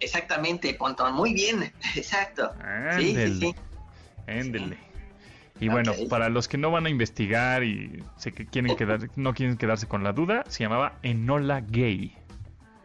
[0.00, 2.52] Exactamente, Pontón, muy bien, exacto.
[2.98, 3.54] Sí, sí, sí.
[4.26, 4.78] Éndele.
[5.60, 8.02] Y bueno, para los que no van a investigar y
[8.52, 12.14] quieren quedar, no quieren quedarse con la duda, se llamaba Enola Gay,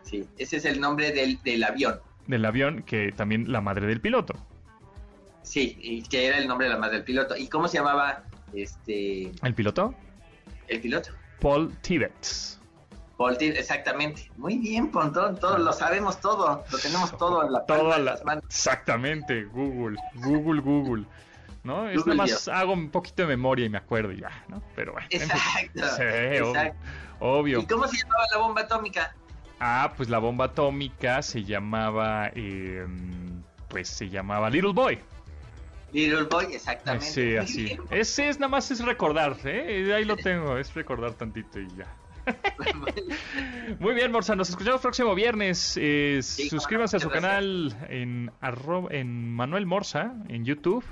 [0.01, 1.99] Sí, ese es el nombre del, del avión.
[2.27, 4.35] del avión que también la madre del piloto.
[5.43, 7.35] Sí, y que era el nombre de la madre del piloto.
[7.37, 8.23] ¿Y cómo se llamaba
[8.53, 9.93] este ¿El piloto?
[10.67, 11.11] el piloto?
[11.39, 12.59] Paul Tibbets.
[13.17, 14.29] Tibbets, exactamente.
[14.37, 18.03] Muy bien, Pontón, todo lo sabemos todo, lo tenemos todo en la palma Toda de
[18.03, 18.11] la...
[18.11, 18.43] las manos.
[18.45, 21.05] Exactamente, Google, Google, Google.
[21.63, 21.89] ¿No?
[21.89, 24.61] Es nada más hago un poquito de memoria y me acuerdo y ya, ¿no?
[24.75, 25.07] Pero bueno.
[25.09, 25.31] en fin.
[25.31, 25.95] Exacto.
[25.95, 26.49] Sí, obvio.
[26.49, 26.79] exacto.
[27.19, 27.59] obvio.
[27.59, 29.15] ¿Y cómo se llamaba la bomba atómica?
[29.61, 32.85] Ah, pues la bomba atómica se llamaba, eh,
[33.69, 34.99] pues se llamaba Little Boy.
[35.93, 37.05] Little Boy, exactamente.
[37.05, 37.77] Sí, así.
[37.89, 39.93] Ese es nada más es recordar, ¿eh?
[39.95, 41.87] Ahí lo tengo, es recordar tantito y ya.
[43.79, 45.77] Muy bien, Morsa, nos escuchamos próximo viernes.
[45.81, 50.83] Eh, Sí, suscríbanse a su canal en, arro- en Manuel Morsa en YouTube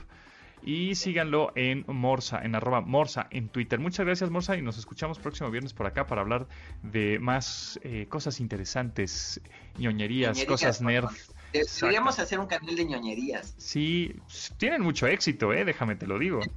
[0.63, 3.79] y síganlo en Morsa, en arroba Morsa en Twitter.
[3.79, 6.47] Muchas gracias, Morsa, y nos escuchamos próximo viernes por acá para hablar
[6.83, 9.41] de más eh, cosas interesantes,
[9.77, 11.09] ñoñerías, Ñoñerías, cosas nerd.
[11.53, 13.55] Deberíamos hacer un canal de ñoñerías.
[13.57, 14.15] Sí,
[14.57, 15.65] tienen mucho éxito, ¿eh?
[15.65, 16.39] Déjame te lo digo.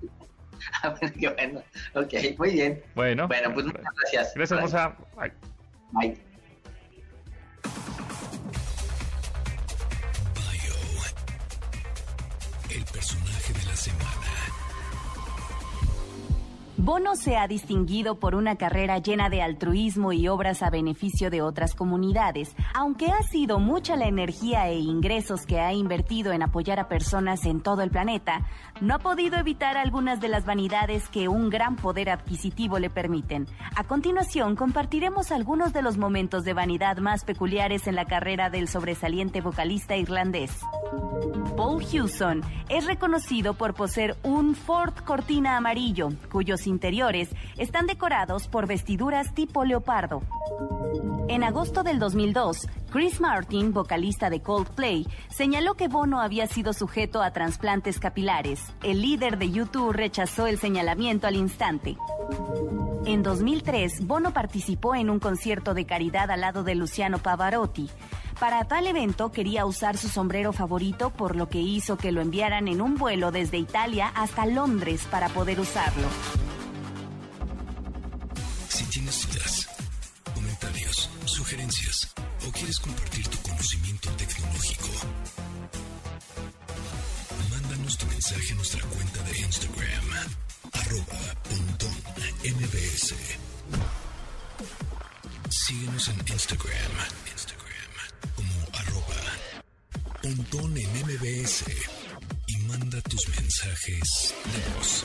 [0.82, 1.62] Bueno, qué bueno.
[1.94, 2.82] Ok, muy bien.
[2.94, 4.32] Bueno, Bueno, pues muchas gracias.
[4.34, 4.60] gracias, Bye.
[4.60, 4.96] Morsa.
[5.16, 5.32] Bye.
[5.92, 6.23] Bye.
[16.94, 21.42] Bono se ha distinguido por una carrera llena de altruismo y obras a beneficio de
[21.42, 26.78] otras comunidades, aunque ha sido mucha la energía e ingresos que ha invertido en apoyar
[26.78, 28.46] a personas en todo el planeta,
[28.80, 33.48] no ha podido evitar algunas de las vanidades que un gran poder adquisitivo le permiten.
[33.74, 38.68] A continuación compartiremos algunos de los momentos de vanidad más peculiares en la carrera del
[38.68, 40.60] sobresaliente vocalista irlandés.
[41.56, 46.66] Paul Hewson es reconocido por poseer un Ford Cortina amarillo, cuyos
[47.56, 50.22] están decorados por vestiduras tipo leopardo.
[51.28, 57.22] En agosto del 2002, Chris Martin, vocalista de Coldplay, señaló que Bono había sido sujeto
[57.22, 58.60] a trasplantes capilares.
[58.82, 61.96] El líder de YouTube rechazó el señalamiento al instante.
[63.06, 67.88] En 2003, Bono participó en un concierto de caridad al lado de Luciano Pavarotti.
[68.38, 72.68] Para tal evento quería usar su sombrero favorito, por lo que hizo que lo enviaran
[72.68, 76.08] en un vuelo desde Italia hasta Londres para poder usarlo.
[82.64, 84.88] Quieres compartir tu conocimiento tecnológico,
[87.50, 90.04] mándanos tu mensaje a nuestra cuenta de Instagram,
[90.72, 91.94] arroba pontón.
[95.50, 96.92] Síguenos en Instagram,
[97.32, 97.90] Instagram
[98.34, 99.20] como arroba
[100.22, 101.64] pontón mbs
[102.46, 105.04] y manda tus mensajes de voz.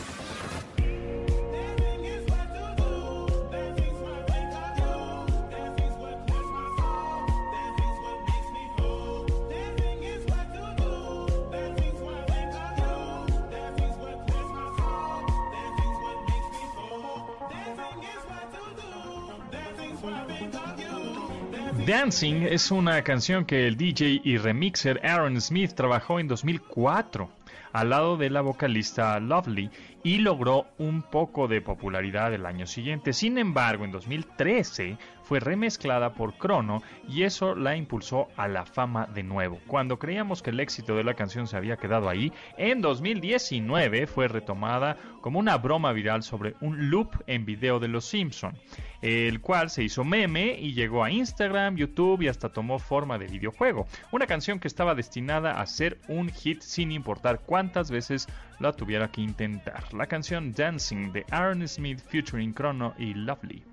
[21.89, 27.31] Dancing es una canción que el DJ y remixer Aaron Smith trabajó en 2004
[27.73, 29.71] al lado de la vocalista Lovely
[30.03, 33.11] y logró un poco de popularidad el año siguiente.
[33.11, 39.07] Sin embargo, en 2013 fue remezclada por Chrono y eso la impulsó a la fama
[39.07, 39.59] de nuevo.
[39.65, 44.27] Cuando creíamos que el éxito de la canción se había quedado ahí, en 2019 fue
[44.27, 48.53] retomada como una broma viral sobre un loop en video de Los Simpson,
[49.01, 53.27] el cual se hizo meme y llegó a Instagram, YouTube y hasta tomó forma de
[53.27, 53.87] videojuego.
[54.11, 58.27] Una canción que estaba destinada a ser un hit sin importar cuántas veces
[58.59, 59.93] la tuviera que intentar.
[59.93, 63.63] La canción Dancing de Aaron Smith featuring Chrono y Lovely.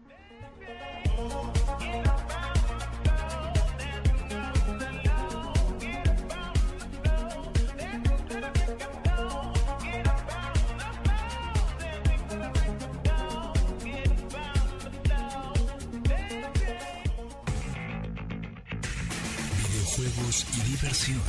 [20.18, 21.20] Y diversión.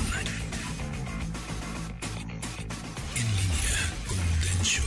[3.16, 3.76] En línea
[4.08, 4.84] con Densho.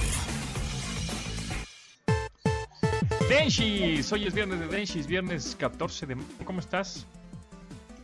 [3.28, 6.16] Denshis, hoy es viernes de Denshis, viernes 14 de...
[6.46, 7.06] ¿Cómo estás?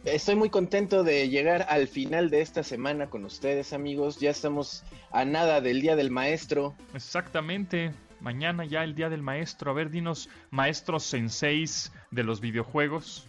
[0.04, 4.20] Estoy muy contento de llegar al final de esta semana con ustedes, amigos.
[4.20, 6.74] Ya estamos a nada del Día del Maestro.
[6.92, 7.94] Exactamente.
[8.20, 9.70] Mañana ya el día del maestro.
[9.70, 13.26] A ver, dinos, maestros senseis de los videojuegos.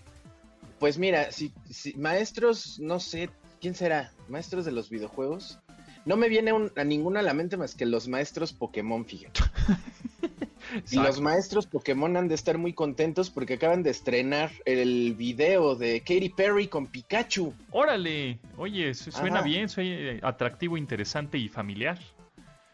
[0.79, 4.11] Pues mira, si, si- maestros, no sé, ¿quién será?
[4.29, 5.59] ¿Maestros de los videojuegos?
[6.05, 9.41] No me viene un- a ninguna a la mente más que los maestros Pokémon, fíjate.
[10.91, 15.75] Y los maestros Pokémon han de estar muy contentos porque acaban de estrenar el video
[15.75, 17.53] de Katy Perry con Pikachu.
[17.71, 19.45] Órale, oye, su- suena Ajá.
[19.45, 21.97] bien, suena atractivo, interesante y familiar.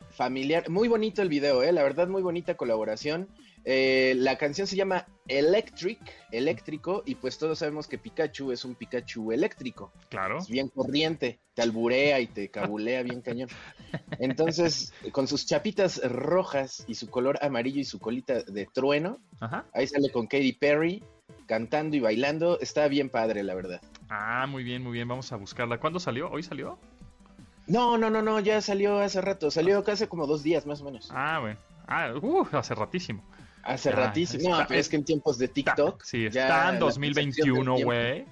[0.10, 1.72] Familiar, muy bonito el video, ¿eh?
[1.72, 3.28] la verdad, muy bonita colaboración.
[3.66, 6.00] Eh, la canción se llama Electric,
[6.32, 9.92] eléctrico, y pues todos sabemos que Pikachu es un Pikachu eléctrico.
[10.10, 10.40] Claro.
[10.40, 13.50] Es bien corriente, te alburea y te cabulea bien cañón.
[14.20, 19.66] Entonces, con sus chapitas rojas y su color amarillo y su colita de trueno, Ajá.
[19.74, 21.04] ahí sale con Katy Perry
[21.46, 22.60] cantando y bailando.
[22.60, 23.82] Está bien padre, la verdad.
[24.10, 25.80] Ah, muy bien, muy bien, vamos a buscarla.
[25.80, 26.30] ¿Cuándo salió?
[26.30, 26.78] ¿Hoy salió?
[27.66, 29.50] No, no, no, no, ya salió hace rato.
[29.50, 31.10] Salió hace como dos días más o menos.
[31.12, 31.58] Ah, bueno.
[31.88, 33.24] Ah, uh, hace ratísimo.
[33.64, 34.50] Hace ya, ratísimo.
[34.50, 36.04] No, está- pero es que en tiempos de TikTok.
[36.04, 38.26] Sí, ya está en la 2021, percepción del güey.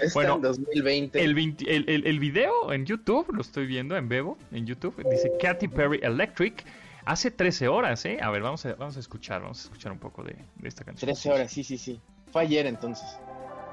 [0.00, 1.20] Está Bueno, en 2020.
[1.24, 4.94] El, 20 el, el- el video en YouTube, lo estoy viendo en Bebo, en YouTube,
[5.10, 6.64] dice Katy Perry Electric.
[7.06, 8.18] Hace 13 horas, ¿eh?
[8.22, 10.84] A ver, vamos a, vamos a escuchar, vamos a escuchar un poco de, de esta
[10.84, 11.06] canción.
[11.08, 12.00] 13 horas, sí, sí, sí.
[12.32, 13.18] Fue ayer entonces.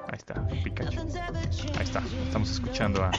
[0.08, 1.00] Ahí está, Pikachu.
[1.78, 3.10] Ahí está, estamos escuchando a...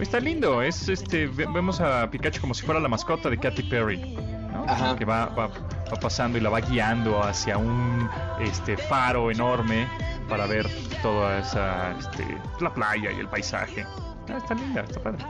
[0.00, 3.62] Está lindo, es este, ve- vemos a Pikachu como si fuera la mascota de Katy
[3.64, 4.16] Perry,
[4.52, 4.64] ¿no?
[4.68, 4.96] Ajá.
[4.96, 8.08] Que va, va, va pasando y la va guiando hacia un
[8.40, 9.86] este faro enorme
[10.28, 10.68] para ver
[11.02, 12.24] toda esa, este,
[12.60, 13.84] la playa y el paisaje.
[14.28, 15.24] Ah, está linda, está padre.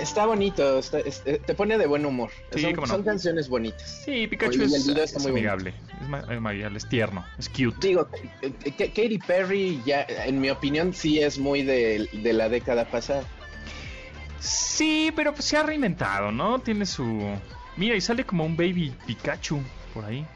[0.00, 2.30] Está bonito, está- es- eh, te pone de buen humor.
[2.52, 2.94] Sí, son, cómo no.
[2.94, 4.02] son canciones bonitas.
[4.04, 7.76] Sí, Pikachu Oye, es, muy amigable, es, amigable, es tierno, es cute.
[7.86, 8.08] Digo,
[8.42, 12.86] eh, eh, Katy Perry ya, en mi opinión, sí es muy de, de la década
[12.86, 13.22] pasada.
[14.40, 16.58] Sí, pero pues se ha reinventado, ¿no?
[16.60, 17.04] Tiene su...
[17.76, 19.60] Mira, y sale como un baby Pikachu
[19.92, 20.26] por ahí.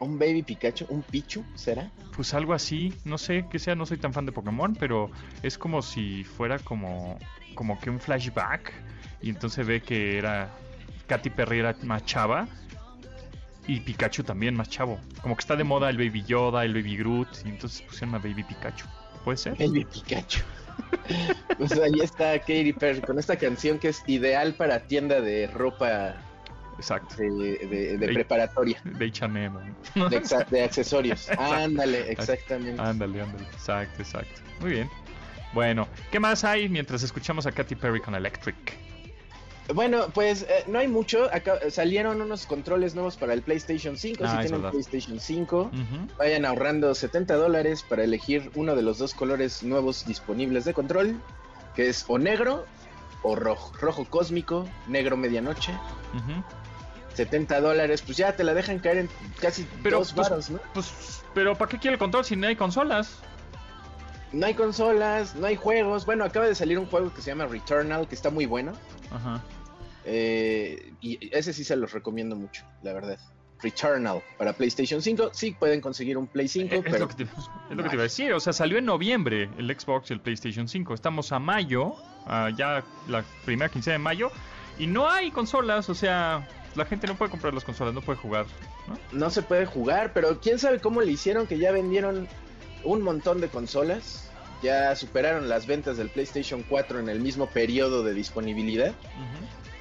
[0.00, 1.90] Un baby Pikachu, un Pichu, ¿será?
[2.16, 5.10] Pues algo así, no sé qué sea, no soy tan fan de Pokémon, pero
[5.44, 7.18] es como si fuera como,
[7.54, 8.72] como que un flashback
[9.20, 10.50] y entonces ve que era
[11.06, 12.48] Katy Perry era más chava
[13.68, 14.98] y Pikachu también más chavo.
[15.20, 18.18] Como que está de moda el Baby Yoda, el Baby Groot y entonces pusieron a
[18.18, 18.86] Baby Pikachu.
[19.22, 19.56] ¿Puede ser?
[19.56, 20.40] Baby Pikachu.
[21.58, 26.16] pues ahí está Katy Perry con esta canción que es ideal para tienda de ropa
[26.78, 27.14] Exacto.
[27.16, 28.14] de, de- de Ey.
[28.14, 29.50] preparatoria, De H&M.
[30.50, 31.28] de, accesorios.
[31.38, 32.80] Ándale, exactamente.
[32.80, 33.44] Ándale, ándale.
[33.52, 34.40] Exacto, exacto.
[34.60, 34.90] Muy bien.
[35.52, 38.56] Bueno, ¿qué más hay mientras escuchamos a Katy Perry con Electric?
[39.74, 41.28] Bueno, pues eh, no hay mucho.
[41.32, 44.24] Acá, salieron unos controles nuevos para el PlayStation 5.
[44.24, 44.70] Ah, si tienen verdad.
[44.72, 46.08] PlayStation 5, Ujú.
[46.18, 51.20] vayan ahorrando 70 dólares para elegir uno de los dos colores nuevos disponibles de control,
[51.76, 52.66] que es o negro
[53.22, 53.72] o rojo.
[53.80, 55.72] Rojo cósmico, negro medianoche.
[56.14, 56.42] Ujú.
[57.14, 59.08] 70 dólares, pues ya te la dejan caer en
[59.40, 60.58] casi Pero, dos pues, varos, ¿no?
[60.72, 63.18] Pues, pero ¿para qué quiere el control si no hay consolas?
[64.32, 66.06] No hay consolas, no hay juegos.
[66.06, 68.72] Bueno, acaba de salir un juego que se llama Returnal, que está muy bueno.
[69.10, 69.42] Ajá.
[70.04, 73.18] Eh, y ese sí se los recomiendo mucho, la verdad.
[73.62, 75.30] Returnal para PlayStation 5.
[75.34, 77.30] Sí pueden conseguir un Play 5, Eh, es, pero lo que te, es
[77.70, 78.32] lo que te iba a decir.
[78.32, 80.94] O sea, salió en noviembre el Xbox y el PlayStation 5.
[80.94, 81.94] Estamos a mayo,
[82.26, 84.30] ah, ya la primera quincena de mayo,
[84.78, 85.88] y no hay consolas.
[85.88, 88.46] O sea, la gente no puede comprar las consolas, no puede jugar.
[88.88, 88.98] ¿no?
[89.12, 90.12] no se puede jugar.
[90.12, 92.26] Pero quién sabe cómo le hicieron que ya vendieron
[92.84, 94.28] un montón de consolas.
[94.62, 98.92] Ya superaron las ventas del PlayStation 4 en el mismo periodo de disponibilidad.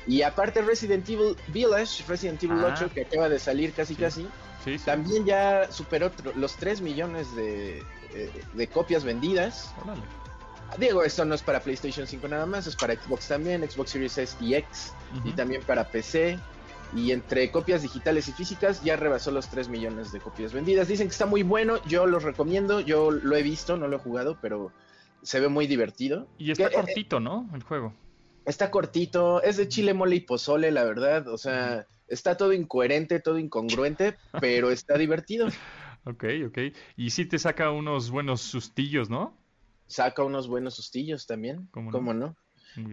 [0.08, 2.74] Y aparte Resident Evil Village, Resident Evil Ah.
[2.76, 4.02] 8, que acaba de salir casi Sí.
[4.02, 4.28] casi,
[4.66, 4.86] Sí, sí.
[4.86, 7.80] también ya superó los 3 millones de,
[8.14, 9.72] eh, de copias vendidas.
[9.84, 10.02] Órale.
[10.78, 14.18] Digo, esto no es para PlayStation 5 nada más, es para Xbox también, Xbox Series
[14.18, 14.94] S y X,
[15.24, 16.40] y también para PC.
[16.94, 20.90] Y entre copias digitales y físicas ya rebasó los 3 millones de copias vendidas.
[20.90, 24.00] Dicen que está muy bueno, yo los recomiendo, yo lo he visto, no lo he
[24.00, 24.74] jugado, pero
[25.22, 26.28] se ve muy divertido.
[26.38, 27.50] Y está Que, eh, cortito, ¿no?
[27.54, 27.94] El juego.
[28.46, 31.28] Está cortito, es de chile, mole y pozole, la verdad.
[31.30, 35.48] O sea, está todo incoherente, todo incongruente, pero está divertido.
[36.06, 36.58] Ok, ok.
[36.98, 39.38] Y sí te saca unos buenos sustillos, ¿no?
[39.92, 42.28] Saca unos buenos sustillos también, ¿Cómo ¿cómo no?
[42.28, 42.36] no?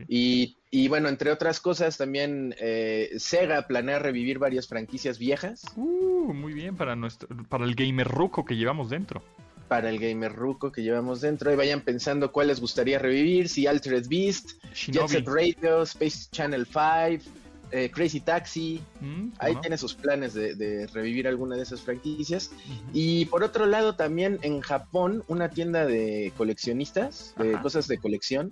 [0.08, 6.34] Y, y bueno, entre otras cosas, también eh, Sega planea revivir varias franquicias viejas Uh,
[6.34, 9.22] muy bien para nuestro, para el gamer ruco que llevamos dentro.
[9.68, 11.52] para el gamer ruco que llevamos dentro.
[11.52, 15.06] Y vayan pensando cuál les gustaría revivir, si Altered Beast, Jet.
[15.08, 17.30] Set Radio, Space Channel 5,
[17.70, 18.80] eh, Crazy Taxi.
[19.00, 19.60] Mm, ¿cómo Ahí no?
[19.60, 22.50] tiene sus planes de, de revivir alguna de esas franquicias.
[22.92, 27.62] Y por otro lado, también en Japón, una tienda de coleccionistas, de Ajá.
[27.62, 28.50] cosas de colección,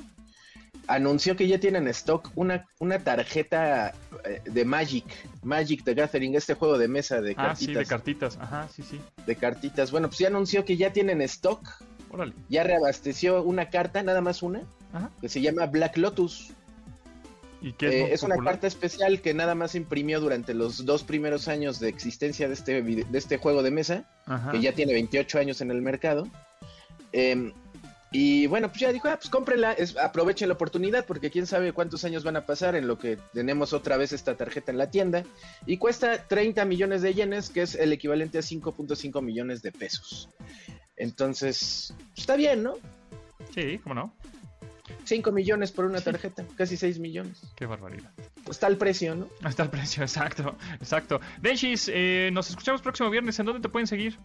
[0.88, 3.92] anunció que ya tienen en stock una, una tarjeta
[4.24, 5.04] eh, de Magic,
[5.42, 8.38] Magic the Gathering, este juego de mesa de Ah, sí, cartitas, de cartitas.
[8.40, 9.00] Ajá, sí, sí.
[9.26, 9.90] de cartitas.
[9.90, 11.60] Bueno, pues ya anunció que ya tienen stock,
[12.10, 12.34] Órale.
[12.48, 14.62] ya reabasteció una carta, nada más una,
[14.92, 15.10] Ajá.
[15.20, 16.52] que se llama Black Lotus.
[17.60, 21.02] ¿Y qué es, Eh, es una carta especial que nada más imprimió durante los dos
[21.04, 24.52] primeros años de existencia de este, de este juego de mesa, Ajá.
[24.52, 26.28] que ya tiene 28 años en el mercado.
[27.12, 27.52] Em,
[28.12, 31.72] y bueno, pues ya dijo, ah, pues cómprenla, es, aprovechen la oportunidad porque quién sabe
[31.72, 34.90] cuántos años van a pasar en lo que tenemos otra vez esta tarjeta en la
[34.90, 35.24] tienda.
[35.66, 40.30] Y cuesta 30 millones de yenes, que es el equivalente a 5.5 millones de pesos.
[40.96, 42.74] Entonces, está bien, ¿no?
[43.54, 44.14] Sí, cómo no.
[45.06, 47.40] 5 millones por una tarjeta, casi 6 millones.
[47.54, 48.10] Qué barbaridad.
[48.50, 49.28] Está el precio, ¿no?
[49.48, 51.20] Está el precio, exacto, exacto.
[51.40, 53.38] Denshis, eh, nos escuchamos próximo viernes.
[53.38, 54.18] ¿En dónde te pueden seguir?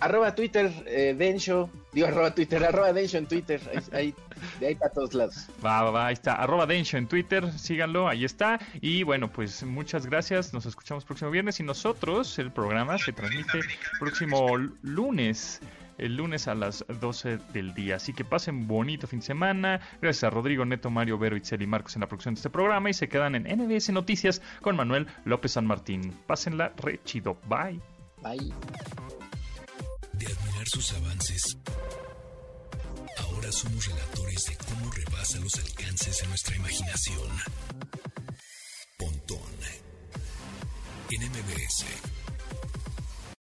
[0.00, 4.14] Arroba Twitter, eh, Densho, digo arroba Twitter, arroba Densho en Twitter, ahí, ahí-
[4.60, 5.48] de ahí para todos lados.
[5.64, 6.34] Va, va, va, ahí está.
[6.34, 8.60] Arroba Densho en Twitter, síganlo, ahí está.
[8.80, 10.54] Y bueno, pues muchas gracias.
[10.54, 11.58] Nos escuchamos próximo viernes.
[11.58, 13.58] Y nosotros, el programa se transmite
[13.98, 15.60] próximo lunes.
[15.98, 17.96] El lunes a las 12 del día.
[17.96, 19.80] Así que pasen bonito fin de semana.
[20.00, 22.90] Gracias a Rodrigo, Neto, Mario, Vero, Itzel y Marcos en la producción de este programa.
[22.90, 26.12] Y se quedan en NBS Noticias con Manuel López San Martín.
[26.26, 27.36] Pásenla re chido.
[27.48, 27.80] Bye.
[28.22, 28.52] Bye.
[30.12, 31.58] De admirar sus avances,
[33.18, 37.28] ahora somos relatores de cómo rebasa los alcances de nuestra imaginación.
[38.98, 39.58] Pontón
[41.10, 42.27] en MBS.